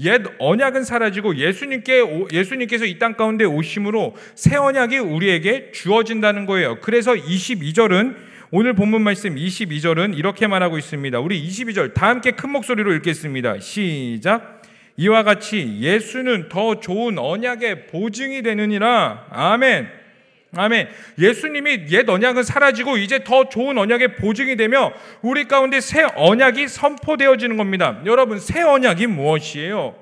옛 0.00 0.22
언약은 0.38 0.82
사라지고 0.84 1.36
예수님께 1.36 2.28
예수님께서 2.32 2.86
이 2.86 2.98
땅 2.98 3.14
가운데 3.14 3.44
오심으로 3.44 4.16
새 4.34 4.56
언약이 4.56 4.98
우리에게 4.98 5.70
주어진다는 5.72 6.46
거예요. 6.46 6.80
그래서 6.80 7.12
22절은 7.12 8.29
오늘 8.52 8.72
본문 8.72 9.02
말씀 9.02 9.36
22절은 9.36 10.18
이렇게 10.18 10.48
말하고 10.48 10.76
있습니다. 10.76 11.20
우리 11.20 11.40
22절 11.46 11.94
다 11.94 12.08
함께 12.08 12.32
큰 12.32 12.50
목소리로 12.50 12.92
읽겠습니다. 12.94 13.60
시작. 13.60 14.62
이와 14.96 15.22
같이 15.22 15.78
예수는 15.80 16.48
더 16.48 16.80
좋은 16.80 17.16
언약의 17.16 17.86
보증이 17.86 18.42
되느니라. 18.42 19.28
아멘. 19.30 19.88
아멘. 20.56 20.88
예수님이 21.20 21.84
옛 21.90 22.10
언약은 22.10 22.42
사라지고 22.42 22.96
이제 22.96 23.22
더 23.22 23.48
좋은 23.48 23.78
언약의 23.78 24.16
보증이 24.16 24.56
되며 24.56 24.92
우리 25.22 25.44
가운데 25.44 25.80
새 25.80 26.02
언약이 26.16 26.66
선포되어지는 26.66 27.56
겁니다. 27.56 28.02
여러분, 28.04 28.40
새 28.40 28.62
언약이 28.62 29.06
무엇이에요? 29.06 29.94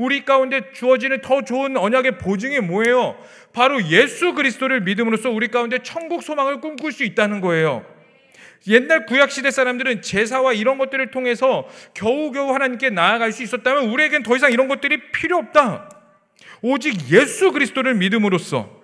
우리 0.00 0.24
가운데 0.24 0.62
주어지는 0.72 1.20
더 1.20 1.42
좋은 1.42 1.76
언약의 1.76 2.16
보증이 2.16 2.60
뭐예요? 2.60 3.18
바로 3.52 3.86
예수 3.90 4.32
그리스도를 4.32 4.80
믿음으로써 4.80 5.28
우리 5.28 5.48
가운데 5.48 5.78
천국 5.82 6.22
소망을 6.22 6.62
꿈꿀 6.62 6.90
수 6.90 7.04
있다는 7.04 7.42
거예요. 7.42 7.84
옛날 8.68 9.06
구약 9.06 9.30
시대 9.30 9.50
사람들은 9.50 10.02
제사와 10.02 10.52
이런 10.52 10.78
것들을 10.78 11.10
통해서 11.10 11.66
겨우겨우 11.94 12.52
하나님께 12.52 12.90
나아갈 12.90 13.32
수 13.32 13.42
있었다면 13.42 13.88
우리에겐 13.90 14.22
더 14.22 14.36
이상 14.36 14.52
이런 14.52 14.68
것들이 14.68 15.10
필요 15.12 15.38
없다. 15.38 15.88
오직 16.62 17.10
예수 17.10 17.52
그리스도를 17.52 17.94
믿음으로써 17.94 18.80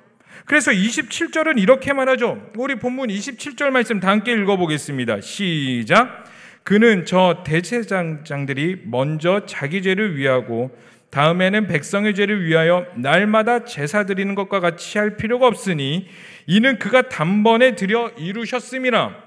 그래서 0.47 0.71
27절은 0.71 1.61
이렇게 1.61 1.93
말하죠. 1.93 2.51
우리 2.57 2.77
본문 2.77 3.09
27절 3.09 3.71
말씀 3.71 4.01
다 4.01 4.09
함께 4.09 4.33
읽어보겠습니다. 4.33 5.21
시작. 5.21 6.25
그는 6.63 7.05
저 7.05 7.43
대제장장들이 7.45 8.83
먼저 8.85 9.45
자기 9.47 9.83
죄를 9.83 10.17
위하고 10.17 10.71
다음에는 11.11 11.67
백성의 11.67 12.15
죄를 12.15 12.45
위하여 12.45 12.87
날마다 12.97 13.65
제사 13.65 14.05
드리는 14.05 14.35
것과 14.35 14.61
같이 14.61 14.99
할 14.99 15.17
필요가 15.17 15.47
없으니 15.47 16.09
이는 16.47 16.79
그가 16.79 17.09
단번에 17.09 17.75
드려 17.75 18.11
이루셨음이라. 18.17 19.26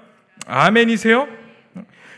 아멘이세요? 0.50 1.28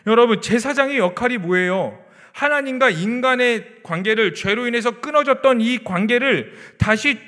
여러분, 0.07 0.41
제사장의 0.41 0.99
역할이 0.99 1.39
뭐예요? 1.39 1.99
하나님과 2.33 2.91
인간의 2.91 3.83
관계를 3.83 4.35
죄로 4.35 4.67
인해서 4.67 5.01
끊어졌던 5.01 5.61
이 5.61 5.85
관계를 5.85 6.53
다시 6.79 7.19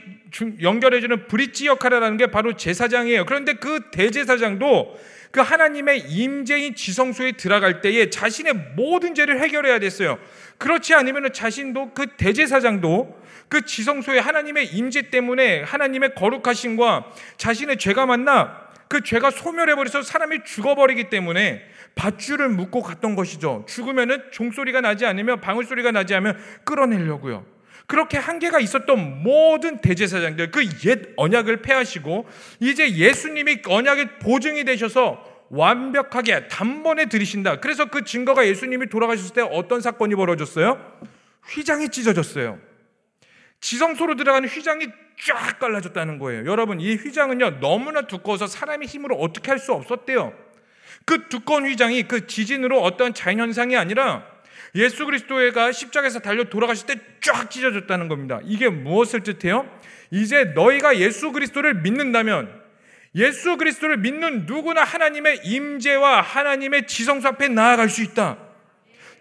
연결해주는 0.61 1.29
브릿지 1.29 1.67
역할을 1.67 2.03
하는 2.03 2.17
게 2.17 2.27
바로 2.29 2.55
제사장이에요. 2.55 3.27
그런데 3.27 3.55
그 3.55 3.90
대제사장도 3.93 4.99
그 5.31 5.40
하나님의 5.40 6.05
임재인 6.09 6.75
지성소에 6.75 7.33
들어갈 7.33 7.81
때에 7.81 8.09
자신의 8.09 8.55
모든 8.77 9.14
죄를 9.14 9.40
해결해야 9.40 9.79
됐어요. 9.79 10.19
그렇지 10.59 10.95
않으면 10.95 11.33
자신도 11.33 11.93
그 11.93 12.07
대제사장도 12.17 13.23
그 13.49 13.64
지성소에 13.64 14.19
하나님의 14.21 14.75
임재 14.75 15.11
때문에 15.11 15.62
하나님의 15.62 16.14
거룩하심과 16.14 17.12
자신의 17.37 17.77
죄가 17.79 18.07
만나 18.07 18.63
그 18.88 19.03
죄가 19.03 19.31
소멸해버려서 19.31 20.03
사람이 20.03 20.44
죽어버리기 20.44 21.11
때문에 21.11 21.62
밧줄을 21.94 22.49
묶고 22.49 22.83
갔던 22.83 23.14
것이죠. 23.14 23.64
죽으면은 23.68 24.23
종소리가 24.31 24.81
나지 24.81 25.07
않으면 25.07 25.40
방울소리가 25.40 25.90
나지 25.90 26.14
않으면 26.14 26.38
끌어내려고요. 26.64 27.47
그렇게 27.87 28.16
한계가 28.16 28.61
있었던 28.61 29.23
모든 29.23 29.79
대제사장들 29.79 30.51
그 30.51 30.62
옛 30.85 31.12
언약을 31.16 31.62
폐하시고 31.62 32.27
이제 32.61 32.94
예수님이 32.94 33.62
언약의 33.66 34.18
보증이 34.20 34.64
되셔서 34.64 35.33
완벽하게 35.51 36.49
단번에 36.49 37.07
들이신다. 37.07 37.61
그래서 37.61 37.87
그 37.87 38.05
증거가 38.05 38.47
예수님이 38.47 38.88
돌아가셨을 38.88 39.35
때 39.35 39.42
어떤 39.42 39.81
사건이 39.81 40.14
벌어졌어요? 40.14 40.81
휘장이 41.47 41.90
찢어졌어요. 41.90 42.59
지성소로 43.61 44.16
들어가는 44.16 44.49
휘장이 44.49 44.88
쫙 45.20 45.59
갈라졌다는 45.59 46.18
거예요. 46.18 46.46
여러분, 46.46 46.81
이 46.81 46.96
휘장은요, 46.96 47.61
너무나 47.61 48.03
두꺼워서 48.03 48.46
사람의 48.46 48.88
힘으로 48.88 49.16
어떻게 49.16 49.50
할 49.50 49.59
수 49.59 49.72
없었대요. 49.72 50.33
그 51.05 51.29
두꺼운 51.29 51.66
휘장이 51.66 52.05
그 52.05 52.27
지진으로 52.27 52.81
어떤 52.83 53.14
자연현상이 53.14 53.77
아니라 53.77 54.27
예수 54.74 55.05
그리스도가 55.05 55.72
십자가에서 55.72 56.20
달려 56.20 56.44
돌아가실 56.44 56.87
때 56.87 56.94
쫙 57.24 57.50
찢어졌다는 57.50 58.09
겁니다. 58.09 58.38
이게 58.44 58.68
무엇을 58.68 59.22
뜻해요? 59.22 59.66
이제 60.11 60.44
너희가 60.55 60.98
예수 60.98 61.33
그리스도를 61.33 61.74
믿는다면 61.81 62.62
예수 63.14 63.57
그리스도를 63.57 63.96
믿는 63.96 64.44
누구나 64.44 64.85
하나님의 64.85 65.40
임재와 65.44 66.20
하나님의 66.20 66.87
지성소 66.87 67.29
앞에 67.29 67.48
나아갈 67.48 67.88
수 67.88 68.03
있다. 68.03 68.37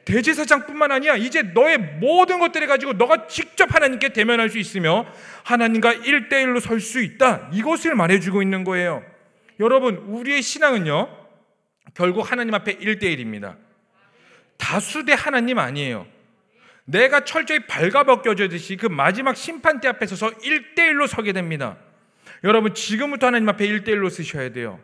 대제사장뿐만 0.06 0.92
아니야. 0.92 1.16
이제 1.16 1.42
너의 1.42 1.78
모든 1.78 2.40
것들을 2.40 2.68
가지고 2.68 2.94
너가 2.94 3.28
직접 3.28 3.74
하나님께 3.74 4.10
대면할 4.10 4.50
수 4.50 4.58
있으며 4.58 5.06
하나님과 5.44 5.94
일대일로 5.94 6.60
설 6.60 6.80
수 6.80 7.02
있다. 7.02 7.50
이것을 7.54 7.96
말해주고 7.96 8.42
있는 8.42 8.64
거예요. 8.64 9.04
여러분, 9.60 9.96
우리의 10.08 10.42
신앙은요, 10.42 11.10
결국 11.94 12.30
하나님 12.30 12.54
앞에 12.54 12.74
일대일입니다. 12.74 13.58
다수 14.58 15.06
대 15.06 15.14
하나님 15.14 15.60
아니에요. 15.60 16.06
내가 16.86 17.24
철저히 17.24 17.60
발가벗겨지듯이 17.66 18.76
그 18.76 18.88
마지막 18.88 19.38
심판대 19.38 19.88
앞에 19.88 20.06
서서 20.06 20.32
1대1로 20.32 21.08
서게 21.08 21.32
됩니다. 21.32 21.78
여러분, 22.44 22.74
지금부터 22.74 23.28
하나님 23.28 23.48
앞에 23.48 23.66
1대1로 23.68 24.10
쓰셔야 24.10 24.50
돼요. 24.50 24.80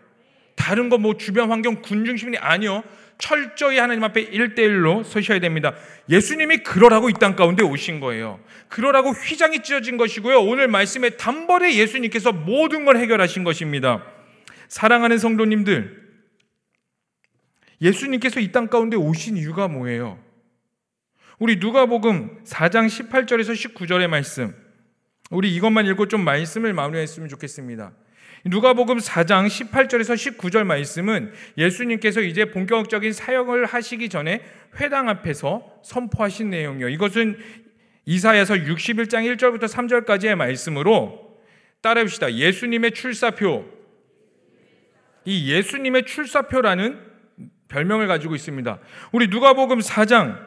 다른 0.55 0.89
거 0.89 0.97
뭐 0.97 1.17
주변 1.17 1.49
환경 1.51 1.81
군 1.81 2.05
중심이 2.05 2.37
아니요. 2.37 2.83
철저히 3.19 3.77
하나님 3.77 4.03
앞에 4.05 4.21
일대일로 4.21 5.03
서셔야 5.03 5.39
됩니다. 5.39 5.75
예수님이 6.09 6.59
그러라고 6.59 7.09
이 7.09 7.13
땅 7.13 7.35
가운데 7.35 7.63
오신 7.63 7.99
거예요. 7.99 8.39
그러라고 8.69 9.11
휘장이 9.11 9.61
찢어진 9.61 9.97
것이고요. 9.97 10.39
오늘 10.39 10.67
말씀에 10.67 11.11
단번에 11.11 11.75
예수님께서 11.75 12.31
모든 12.31 12.85
걸 12.85 12.97
해결하신 12.97 13.43
것입니다. 13.43 14.03
사랑하는 14.69 15.17
성도님들, 15.17 16.09
예수님께서 17.81 18.39
이 18.39 18.51
땅 18.51 18.67
가운데 18.67 18.95
오신 18.97 19.37
이유가 19.37 19.67
뭐예요? 19.67 20.17
우리 21.39 21.57
누가복음 21.57 22.43
4장 22.45 22.87
18절에서 22.87 23.53
19절의 23.53 24.07
말씀. 24.07 24.53
우리 25.29 25.53
이것만 25.55 25.85
읽고 25.87 26.07
좀 26.07 26.23
말씀을 26.23 26.73
마무리했으면 26.73 27.29
좋겠습니다. 27.29 27.91
누가복음 28.45 28.97
4장 28.99 29.47
18절에서 29.47 30.37
19절 30.37 30.63
말씀은 30.63 31.33
예수님께서 31.57 32.21
이제 32.21 32.45
본격적인 32.45 33.11
사역을 33.11 33.65
하시기 33.65 34.09
전에 34.09 34.41
회당 34.79 35.09
앞에서 35.09 35.63
선포하신 35.83 36.49
내용이요. 36.49 36.89
이것은 36.89 37.37
이사야서 38.05 38.55
61장 38.55 39.35
1절부터 39.35 39.65
3절까지의 39.65 40.35
말씀으로 40.35 41.37
따라해 41.81 42.05
봅시다. 42.05 42.33
예수님의 42.33 42.91
출사표. 42.91 43.65
이 45.25 45.51
예수님의 45.51 46.05
출사표라는 46.05 46.99
별명을 47.67 48.07
가지고 48.07 48.35
있습니다. 48.35 48.79
우리 49.11 49.27
누가복음 49.27 49.79
4장 49.79 50.39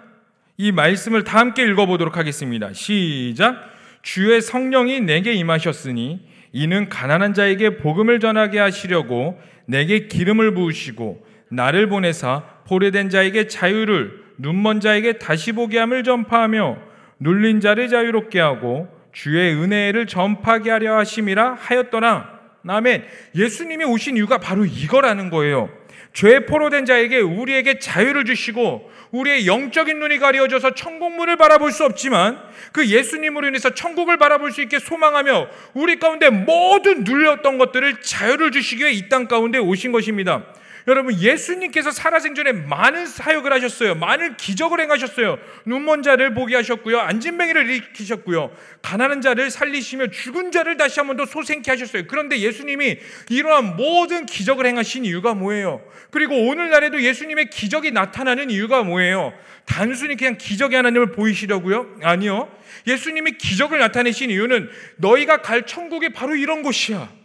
이 0.57 0.73
말씀을 0.73 1.25
다 1.25 1.39
함께 1.39 1.65
읽어보도록 1.65 2.17
하겠습니다. 2.17 2.73
시작. 2.73 3.71
주의 4.03 4.41
성령이 4.41 5.01
내게 5.01 5.33
임하셨으니 5.35 6.32
이는 6.53 6.89
가난한 6.89 7.35
자에게 7.35 7.79
복음을 7.79 8.21
전하게 8.21 8.59
하시려고 8.59 9.41
내게 9.67 10.07
기름을 10.07 10.55
부으시고 10.55 11.25
나를 11.51 11.89
보내사 11.89 12.45
포례된 12.67 13.11
자에게 13.11 13.47
자유를 13.49 14.23
눈먼 14.39 14.81
자에게 14.81 15.15
다시 15.15 15.53
보게 15.53 15.79
함을 15.79 16.05
전파하며 16.05 16.79
눌린 17.21 17.61
자를 17.61 17.89
자유롭게 17.89 18.41
하고 18.41 18.89
주의 19.13 19.55
은혜를 19.55 20.07
전파하게 20.07 20.71
하려 20.71 20.99
하심이라 20.99 21.55
하였더라. 21.59 22.41
아멘. 22.67 23.05
예수님이 23.35 23.85
오신 23.85 24.17
이유가 24.17 24.39
바로 24.39 24.65
이거라는 24.65 25.31
거예요. 25.31 25.69
죄 26.13 26.41
포로 26.41 26.69
된 26.71 26.85
자에게 26.85 27.19
우리에게 27.21 27.79
자유를 27.79 28.25
주시고 28.25 28.91
우리의 29.13 29.47
영적인 29.47 29.99
눈이 29.99 30.19
가려져서 30.19 30.75
천국문을 30.75 31.37
바라볼 31.37 31.71
수 31.71 31.85
없지만 31.85 32.39
그 32.73 32.87
예수님으로 32.87 33.49
인해서 33.49 33.71
천국을 33.75 34.17
바라볼 34.17 34.53
수 34.53 34.63
있게 34.63 34.79
소망하며 34.79 35.49
우리 35.75 35.99
가운데 35.99 36.31
모든 36.31 37.05
눌렸던 37.05 37.59
것들을 37.59 38.01
자유를 38.01 38.53
주시기 38.53 38.85
위해 38.85 38.93
이 38.93 39.09
땅 39.09 39.27
가운데 39.29 39.59
오신 39.59 39.93
것입니다. 39.93 40.45
여러분 40.89 41.15
예수님께서 41.19 41.91
살아생전에 41.93 42.53
많은 42.53 43.07
사역을 43.07 43.53
하셨어요. 43.53 43.95
많은 43.95 44.37
기적을 44.37 44.81
행하셨어요. 44.81 45.39
눈먼 45.65 46.03
자를 46.03 46.35
보게 46.35 46.57
하셨고요. 46.57 46.99
안진뱅이를 46.99 47.71
일으키셨고요. 47.71 48.51
가난한 48.83 49.21
자를 49.21 49.51
살리시며 49.51 50.09
죽은 50.09 50.51
자를 50.51 50.77
다시 50.77 50.99
한 51.01 51.07
번 51.07 51.17
더 51.17 51.27
소생케 51.27 51.71
하셨어요. 51.71 52.05
그런데 52.09 52.39
예수님이 52.39 52.99
이러한 53.29 53.77
모든 53.77 54.27
기적을 54.27 54.67
행하신 54.67 55.05
이유가 55.05 55.35
뭐예요? 55.35 55.83
그리고 56.11 56.35
오늘날에도 56.49 57.01
예수님의 57.03 57.51
기적이 57.51 57.91
나타나는 57.93 58.51
이유가 58.51 58.83
뭐예요? 58.83 59.33
단순히 59.67 60.17
그냥 60.17 60.37
기적의 60.39 60.77
하나님을 60.77 61.13
보이시려고요? 61.13 61.99
아니요. 62.03 62.51
예수님이 62.87 63.33
기적을 63.39 63.79
나타내신 63.79 64.31
이유는 64.31 64.71
너희가 64.97 65.43
갈 65.43 65.65
천국이 65.67 66.09
바로 66.09 66.35
이런 66.35 66.63
곳이야. 66.63 67.22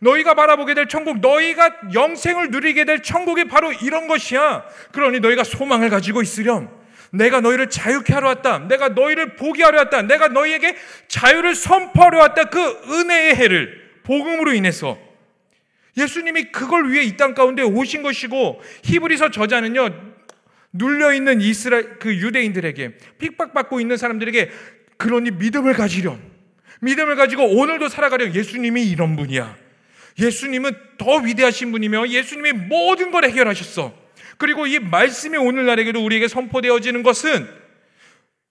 너희가 0.00 0.34
바라보게 0.34 0.74
될 0.74 0.88
천국, 0.88 1.20
너희가 1.20 1.70
영생을 1.94 2.50
누리게 2.50 2.84
될 2.84 3.02
천국이 3.02 3.44
바로 3.44 3.72
이런 3.72 4.08
것이야. 4.08 4.64
그러니 4.92 5.20
너희가 5.20 5.44
소망을 5.44 5.88
가지고 5.90 6.22
있으렴. 6.22 6.68
내가 7.12 7.40
너희를 7.40 7.70
자유케 7.70 8.12
하러 8.12 8.28
왔다. 8.28 8.58
내가 8.58 8.88
너희를 8.90 9.36
보게 9.36 9.62
하러 9.62 9.78
왔다. 9.78 10.02
내가 10.02 10.28
너희에게 10.28 10.76
자유를 11.08 11.54
선포하러 11.54 12.18
왔다. 12.18 12.44
그 12.44 12.60
은혜의 12.90 13.36
해를 13.36 13.90
복음으로 14.02 14.52
인해서 14.52 14.98
예수님이 15.96 16.52
그걸 16.52 16.90
위해 16.90 17.02
이 17.04 17.16
땅 17.16 17.34
가운데 17.34 17.62
오신 17.62 18.02
것이고 18.02 18.60
히브리서 18.84 19.30
저자는요. 19.30 19.88
눌려 20.72 21.14
있는 21.14 21.40
이스라엘 21.40 21.98
그 21.98 22.14
유대인들에게 22.14 22.98
핍박받고 23.18 23.80
있는 23.80 23.96
사람들에게 23.96 24.50
그러니 24.98 25.30
믿음을 25.30 25.72
가지렴. 25.72 26.20
믿음을 26.82 27.16
가지고 27.16 27.44
오늘도 27.44 27.88
살아가렴. 27.88 28.34
예수님이 28.34 28.84
이런 28.90 29.16
분이야. 29.16 29.56
예수님은 30.18 30.72
더 30.98 31.16
위대하신 31.16 31.72
분이며 31.72 32.08
예수님이 32.08 32.52
모든 32.52 33.10
걸 33.10 33.24
해결하셨어. 33.24 33.92
그리고 34.38 34.66
이 34.66 34.78
말씀이 34.78 35.36
오늘날에게도 35.36 36.02
우리에게 36.04 36.28
선포되어지는 36.28 37.02
것은 37.02 37.48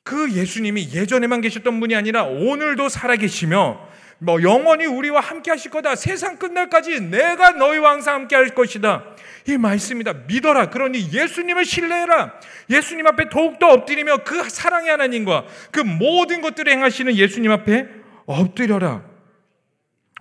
그 0.03 0.31
예수님이 0.31 0.89
예전에만 0.93 1.41
계셨던 1.41 1.79
분이 1.79 1.95
아니라 1.95 2.23
오늘도 2.23 2.89
살아계시며 2.89 3.95
뭐 4.19 4.41
영원히 4.41 4.85
우리와 4.85 5.19
함께 5.19 5.51
하실 5.51 5.71
거다. 5.71 5.95
세상 5.95 6.37
끝날까지 6.37 7.01
내가 7.01 7.51
너희와 7.51 7.91
항상 7.91 8.15
함께 8.15 8.35
할 8.35 8.49
것이다. 8.49 9.03
이 9.47 9.57
말씀이다. 9.57 10.13
믿어라. 10.27 10.69
그러니 10.69 11.11
예수님을 11.11 11.65
신뢰해라. 11.65 12.39
예수님 12.69 13.05
앞에 13.07 13.29
더욱더 13.29 13.67
엎드리며 13.69 14.17
그 14.23 14.49
사랑의 14.49 14.89
하나님과 14.91 15.45
그 15.71 15.81
모든 15.81 16.41
것들을 16.41 16.71
행하시는 16.71 17.15
예수님 17.15 17.51
앞에 17.51 17.87
엎드려라. 18.25 19.14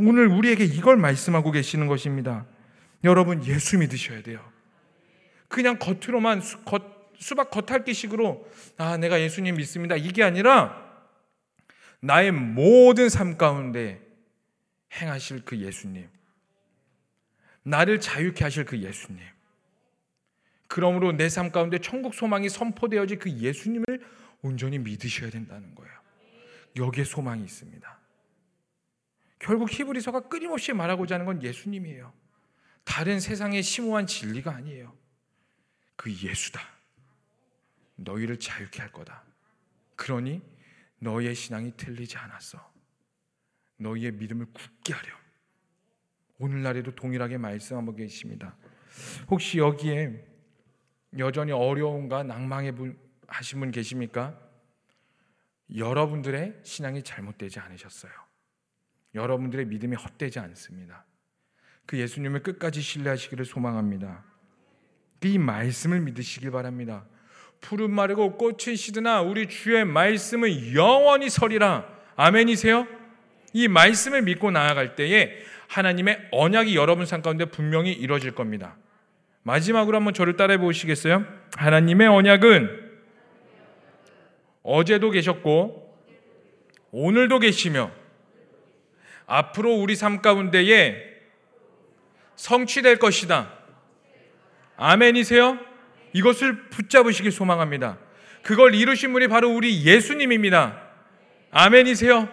오늘 0.01 0.27
우리에게 0.27 0.65
이걸 0.65 0.97
말씀하고 0.97 1.51
계시는 1.51 1.87
것입니다. 1.87 2.47
여러분 3.05 3.45
예수 3.47 3.79
믿으셔야 3.79 4.23
돼요. 4.23 4.45
그냥 5.49 5.79
겉으로만 5.79 6.41
수, 6.41 6.63
겉, 6.65 7.13
수박 7.19 7.51
겉핥기식으로 7.51 8.49
아 8.77 8.97
내가 8.97 9.21
예수님 9.21 9.57
믿습니다. 9.57 9.95
이게 9.97 10.23
아니라 10.23 10.83
나의 12.01 12.33
모든 12.33 13.09
삶 13.09 13.39
가운데 13.39 14.01
행하실 14.93 15.45
그 15.45 15.59
예수님. 15.59 16.09
나를 17.63 18.01
자유케 18.01 18.45
하실 18.45 18.65
그 18.65 18.79
예수님. 18.79 19.23
그러므로 20.67 21.13
내 21.13 21.29
삶 21.29 21.53
가운데 21.53 21.79
천국 21.79 22.15
소망이 22.15 22.49
선포되어질 22.49 23.19
그 23.19 23.31
예수님을 23.31 23.85
온전히 24.43 24.79
믿으셔야 24.79 25.31
된다는 25.31 25.75
거예요. 25.75 25.93
여기에 26.77 27.05
소망이 27.05 27.45
있습니다. 27.45 27.99
결국 29.45 29.71
히브리서가 29.71 30.21
끊임없이 30.21 30.73
말하고자 30.73 31.17
하는 31.17 31.27
건 31.27 31.43
예수님이에요. 31.43 32.15
다른 32.83 33.21
세상의 33.21 33.63
심오한 33.63 34.07
진리가 34.07 34.51
아니에요. 34.51 34.97
그 35.97 36.11
예수다. 36.11 36.63
너희를 37.97 38.39
자유케 38.39 38.81
할 38.81 38.91
거다. 38.91 39.23
그러니 39.97 40.41
너희의 40.99 41.35
신앙이 41.35 41.77
틀리지 41.77 42.17
않았어. 42.17 42.73
너희의 43.77 44.13
믿음을 44.13 44.47
굳게 44.47 44.95
하려. 44.95 45.15
오늘날에도 46.39 46.95
동일하게 46.95 47.37
말씀하고 47.37 47.95
계십니다. 47.95 48.57
혹시 49.31 49.59
여기에 49.59 50.27
여전히 51.19 51.53
어려움과 51.53 52.23
낭망에 52.23 52.73
하신 53.27 53.61
분 53.61 53.71
계십니까? 53.71 54.41
여러분들의 55.77 56.61
신앙이 56.63 57.03
잘못되지 57.03 57.61
않으셨어요. 57.61 58.25
여러분들의 59.15 59.67
믿음이 59.67 59.97
헛되지 59.97 60.39
않습니다. 60.41 61.05
그 61.87 61.99
예수님을 61.99 62.43
끝까지 62.43 62.81
신뢰하시기를 62.81 63.45
소망합니다. 63.45 64.25
이 65.23 65.39
말씀을 65.39 66.01
믿으시길 66.01 66.51
바랍니다. 66.51 67.07
푸른 67.61 67.91
마르고 67.91 68.37
꽃은 68.37 68.77
시드나 68.77 69.23
우리 69.23 69.49
주의 69.49 69.85
말씀은 69.85 70.75
영원히 70.75 71.31
서리라. 71.31 71.89
아멘이세요? 72.17 72.87
이 73.55 73.69
말씀을 73.69 74.23
믿고 74.23 74.51
나아갈 74.51 74.97
때에 74.97 75.33
하나님의 75.69 76.29
언약이 76.31 76.77
여러분 76.77 77.07
삶 77.07 77.23
가운데 77.23 77.47
분명히 77.47 77.93
이루어질 77.93 78.35
겁니다. 78.35 78.77
마지막으로 79.45 79.97
한번 79.97 80.13
저를 80.13 80.37
따라해 80.37 80.59
보시겠어요? 80.59 81.25
하나님의 81.57 82.09
언약은 82.09 82.93
어제도 84.63 85.11
계셨고 85.11 85.99
오늘도 86.91 87.39
계시며 87.39 87.91
앞으로 89.27 89.73
우리 89.75 89.97
삶 89.97 90.21
가운데에 90.21 91.15
성취될 92.37 92.99
것이다. 92.99 93.53
아멘이세요? 94.77 95.59
이것을 96.13 96.69
붙잡으시길 96.71 97.33
소망합니다. 97.33 97.99
그걸 98.43 98.75
이루신 98.75 99.13
분이 99.13 99.29
바로 99.29 99.51
우리 99.51 99.85
예수님입니다. 99.85 100.81
아멘이세요? 101.51 102.29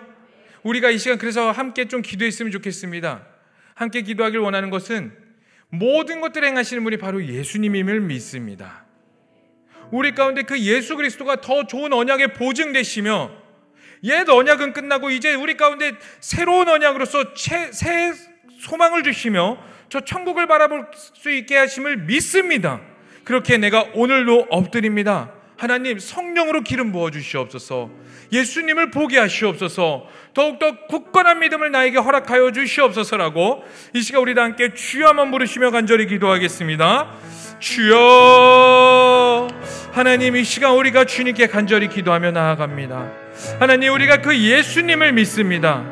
우리가 0.64 0.90
이 0.90 0.98
시간 0.98 1.18
그래서 1.18 1.52
함께 1.52 1.88
좀 1.88 2.02
기도했으면 2.02 2.52
좋겠습니다. 2.52 3.26
함께 3.74 4.02
기도하길 4.02 4.40
원하는 4.40 4.70
것은 4.70 5.16
모든 5.70 6.22
것들을 6.22 6.48
행하시는 6.48 6.84
분이 6.84 6.98
바로 6.98 7.26
예수님임을 7.26 8.02
믿습니다. 8.02 8.86
우리 9.92 10.14
가운데 10.14 10.44
그 10.44 10.60
예수 10.60 10.96
그리스도가 10.96 11.38
더 11.42 11.66
좋은 11.66 11.92
언약에 11.94 12.34
보증되시며 12.34 13.41
옛 14.04 14.28
언약은 14.28 14.74
끝나고 14.74 15.10
이제 15.12 15.34
우리 15.34 15.56
가운데 15.58 15.94
새로운 16.20 16.68
언약으로서 16.68 17.34
새 17.36 18.14
소망을 18.60 19.04
주시며 19.04 19.58
저 19.90 20.00
천국을 20.02 20.48
바라볼 20.48 20.88
수 20.96 21.30
있게 21.32 21.58
하심을 21.58 21.98
믿습니다. 21.98 22.82
그렇게 23.24 23.58
내가 23.58 23.86
오늘도 23.94 24.48
엎드립니다. 24.50 25.32
하나님 25.58 26.00
성령으로 26.00 26.62
기름 26.62 26.92
부어 26.92 27.12
주시옵소서. 27.12 27.92
예수님을 28.32 28.90
보게 28.90 29.20
하시옵소서. 29.20 30.08
더욱더 30.34 30.88
굳건한 30.88 31.40
믿음을 31.40 31.70
나에게 31.70 31.98
허락하여 31.98 32.52
주시옵소서라고 32.52 33.64
이 33.94 34.02
시간 34.02 34.22
우리 34.22 34.34
다 34.34 34.42
함께 34.44 34.74
주여 34.74 35.10
한번 35.10 35.30
부르시며 35.30 35.70
간절히 35.70 36.08
기도하겠습니다. 36.08 37.12
주여 37.60 39.48
하나님 39.92 40.36
이 40.36 40.44
시간 40.44 40.74
우리가 40.74 41.06
주님께 41.06 41.46
간절히 41.48 41.90
기도하며 41.90 42.32
나아갑니다. 42.32 43.21
하나님 43.60 43.94
우리가 43.94 44.18
그 44.22 44.38
예수님을 44.38 45.14
믿습니다. 45.14 45.84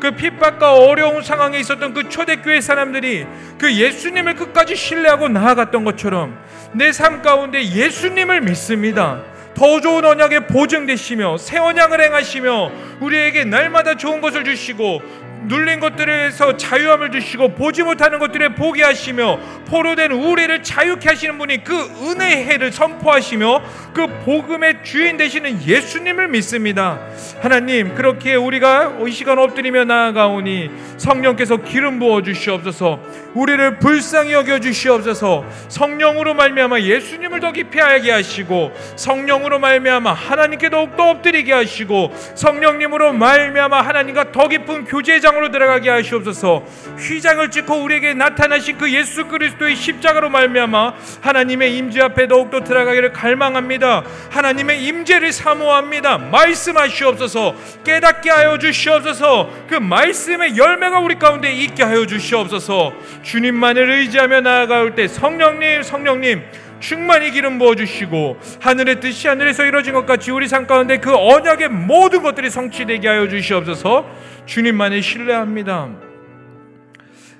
그 0.00 0.12
핍박과 0.12 0.74
어려운 0.74 1.22
상황에 1.22 1.58
있었던 1.58 1.92
그 1.92 2.08
초대교회 2.08 2.60
사람들이 2.60 3.26
그 3.58 3.72
예수님을 3.72 4.34
끝까지 4.34 4.74
신뢰하고 4.74 5.28
나아갔던 5.28 5.84
것처럼 5.84 6.38
내 6.72 6.90
삶 6.92 7.20
가운데 7.22 7.62
예수님을 7.62 8.40
믿습니다. 8.42 9.22
더 9.54 9.80
좋은 9.80 10.04
언약에 10.04 10.46
보증되시며 10.46 11.36
새 11.36 11.58
언약을 11.58 12.00
행하시며 12.00 12.72
우리에게 13.00 13.44
날마다 13.44 13.96
좋은 13.96 14.20
것을 14.20 14.44
주시고 14.44 15.02
눌린 15.42 15.80
것들에서 15.80 16.56
자유함을 16.56 17.10
주시고 17.10 17.54
보지 17.54 17.82
못하는 17.82 18.18
것들에 18.18 18.50
보게 18.50 18.82
하시며 18.82 19.38
포로된 19.66 20.12
우리를 20.12 20.62
자유케 20.62 21.08
하시는 21.08 21.38
분이 21.38 21.64
그 21.64 21.74
은혜의 21.74 22.44
해를 22.44 22.72
선포하시며 22.72 23.62
그 23.94 24.06
복음의 24.24 24.82
주인 24.82 25.16
되시는 25.16 25.62
예수님을 25.66 26.28
믿습니다. 26.28 27.00
하나님 27.40 27.94
그렇게 27.94 28.34
우리가 28.34 28.98
이 29.06 29.10
시간 29.10 29.38
엎드리며 29.38 29.84
나아가오니 29.84 30.70
성령께서 30.96 31.56
기름 31.58 31.98
부어 31.98 32.22
주시옵소서 32.22 33.00
우리를 33.34 33.78
불쌍히 33.78 34.32
여겨 34.32 34.60
주시옵소서 34.60 35.44
성령으로 35.68 36.34
말미암아 36.34 36.80
예수님을 36.80 37.40
더 37.40 37.52
깊이 37.52 37.80
알게 37.80 38.10
하시고 38.10 38.72
성령으로 38.96 39.58
말미암아 39.58 40.12
하나님께 40.12 40.68
더욱더 40.70 41.10
엎드리게 41.10 41.52
하시고 41.52 42.12
성령님으로 42.34 43.12
말미암아 43.12 43.80
하나님과 43.80 44.32
더 44.32 44.48
깊은 44.48 44.84
교제장 44.84 45.29
휘장으로 45.30 45.50
들어가게 45.50 45.90
하시옵소서. 45.90 46.64
휘장을 46.98 47.50
찍고 47.50 47.74
우리에게 47.82 48.14
나타나신 48.14 48.78
그 48.78 48.92
예수 48.92 49.26
그리스도의 49.26 49.76
십자가로 49.76 50.28
말미암아 50.28 50.94
하나님의 51.20 51.76
임재 51.76 52.00
앞에 52.02 52.28
더욱더 52.28 52.62
들어가기를 52.62 53.12
갈망합니다. 53.12 54.04
하나님의 54.30 54.84
임재를 54.84 55.32
사모합니다. 55.32 56.18
말씀하시옵소서. 56.18 57.54
깨닫게 57.84 58.30
하여 58.30 58.58
주시옵소서. 58.58 59.50
그 59.68 59.74
말씀의 59.74 60.56
열매가 60.56 61.00
우리 61.00 61.18
가운데 61.18 61.50
있게 61.52 61.82
하여 61.82 62.06
주시옵소서. 62.06 62.92
주님만을 63.22 63.90
의지하며 63.90 64.40
나아갈 64.40 64.94
때 64.94 65.06
성령님, 65.08 65.82
성령님 65.82 66.42
충만히 66.80 67.30
기름 67.30 67.58
부어 67.58 67.74
주시고 67.74 68.40
하늘의 68.60 69.00
뜻이 69.00 69.28
하늘에서 69.28 69.64
이루어진 69.64 69.92
것 69.92 70.06
같이 70.06 70.30
우리 70.30 70.48
삶 70.48 70.66
가운데 70.66 70.98
그 70.98 71.14
언약의 71.14 71.68
모든 71.68 72.22
것들이 72.22 72.50
성취되게 72.50 73.06
하여 73.06 73.28
주시옵소서. 73.28 74.10
주님만을 74.46 75.02
신뢰합니다. 75.02 75.90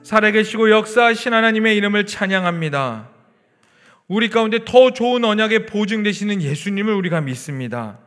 살아계시고 0.03 0.71
역사하신 0.71 1.33
하나님의 1.33 1.77
이름을 1.77 2.07
찬양합니다. 2.07 3.09
우리 4.09 4.29
가운데 4.29 4.65
더 4.65 4.91
좋은 4.93 5.25
언약에 5.25 5.67
보증 5.67 6.03
되시는 6.03 6.43
예수님을 6.43 6.93
우리가 6.95 7.21
믿습니다. 7.21 7.99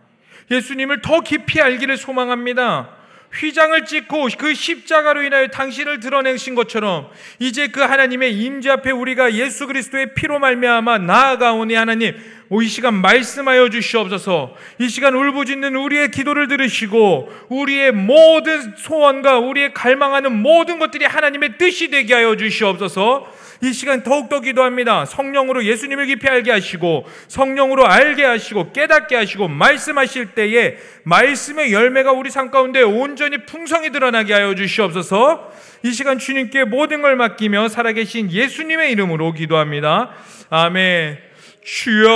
예수님을 0.51 1.01
더 1.01 1.21
깊이 1.21 1.61
알기를 1.61 1.97
소망합니다. 1.97 3.02
휘장을 3.33 3.85
찍고 3.85 4.29
그 4.37 4.53
십자가로 4.53 5.23
인하여 5.23 5.47
당신을 5.47 5.99
드러내신 5.99 6.53
것처럼 6.55 7.09
이제 7.39 7.67
그 7.67 7.81
하나님의 7.81 8.37
임재 8.37 8.69
앞에 8.69 8.91
우리가 8.91 9.33
예수 9.33 9.65
그리스도의 9.65 10.13
피로 10.13 10.39
말미암아 10.39 10.99
나아가오니 10.99 11.73
하나님 11.73 12.15
이 12.51 12.67
시간 12.67 12.95
말씀하여 12.95 13.69
주시옵소서. 13.69 14.55
이 14.79 14.89
시간 14.89 15.15
울부짖는 15.15 15.75
우리의 15.75 16.11
기도를 16.11 16.47
들으시고 16.47 17.31
우리의 17.49 17.91
모든 17.91 18.75
소원과 18.75 19.39
우리의 19.39 19.73
갈망하는 19.73 20.31
모든 20.31 20.79
것들이 20.79 21.05
하나님의 21.05 21.57
뜻이 21.57 21.89
되게 21.89 22.13
하여 22.13 22.35
주시옵소서. 22.35 23.27
이 23.63 23.71
시간 23.71 24.03
더욱더 24.03 24.41
기도합니다. 24.41 25.05
성령으로 25.05 25.63
예수님을 25.63 26.05
깊이 26.07 26.27
알게 26.27 26.51
하시고 26.51 27.07
성령으로 27.29 27.87
알게 27.87 28.25
하시고 28.25 28.73
깨닫게 28.73 29.15
하시고 29.15 29.47
말씀하실 29.47 30.31
때에 30.31 30.75
말씀의 31.03 31.71
열매가 31.71 32.11
우리 32.11 32.29
삶 32.29 32.51
가운데 32.51 32.81
온전히 32.81 33.45
풍성히 33.45 33.89
드러나게 33.91 34.33
하여 34.33 34.53
주시옵소서. 34.53 35.49
이 35.83 35.91
시간 35.91 36.19
주님께 36.19 36.65
모든 36.65 37.01
걸 37.01 37.15
맡기며 37.15 37.69
살아계신 37.69 38.31
예수님의 38.31 38.91
이름으로 38.91 39.31
기도합니다. 39.31 40.11
아멘. 40.49 41.32
주여, 41.65 42.11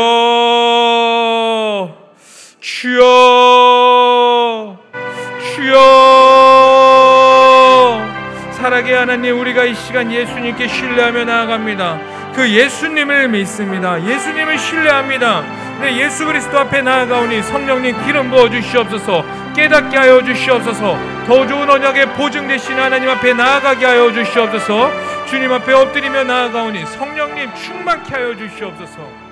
주여, 2.59 2.99
주여. 5.55 5.77
살아계 8.51 8.93
하나님 8.93 9.39
우리가 9.39 9.63
이 9.63 9.73
시간 9.73 10.11
예수님께 10.11 10.67
신뢰하며 10.67 11.23
나아갑니다. 11.23 11.97
그 12.35 12.49
예수님을 12.49 13.29
믿습니다. 13.29 14.05
예수님을 14.05 14.57
신뢰합니다. 14.57 15.43
네, 15.79 15.95
예수 15.97 16.25
그리스도 16.25 16.59
앞에 16.59 16.81
나아가오니 16.81 17.41
성령님 17.43 18.03
기름 18.05 18.29
부어 18.29 18.49
주시옵소서 18.49 19.23
깨닫게 19.55 19.95
하여 19.95 20.21
주시옵소서 20.23 20.97
더 21.25 21.47
좋은 21.47 21.69
언약에 21.69 22.13
보증되신 22.15 22.77
하나님 22.77 23.09
앞에 23.09 23.33
나아가게 23.33 23.85
하여 23.85 24.11
주시옵소서 24.11 24.91
주님 25.27 25.53
앞에 25.53 25.71
엎드리며 25.73 26.23
나아가오니 26.23 26.83
성령님 26.87 27.53
충만케 27.53 28.15
하여 28.15 28.35
주시옵소서 28.35 29.26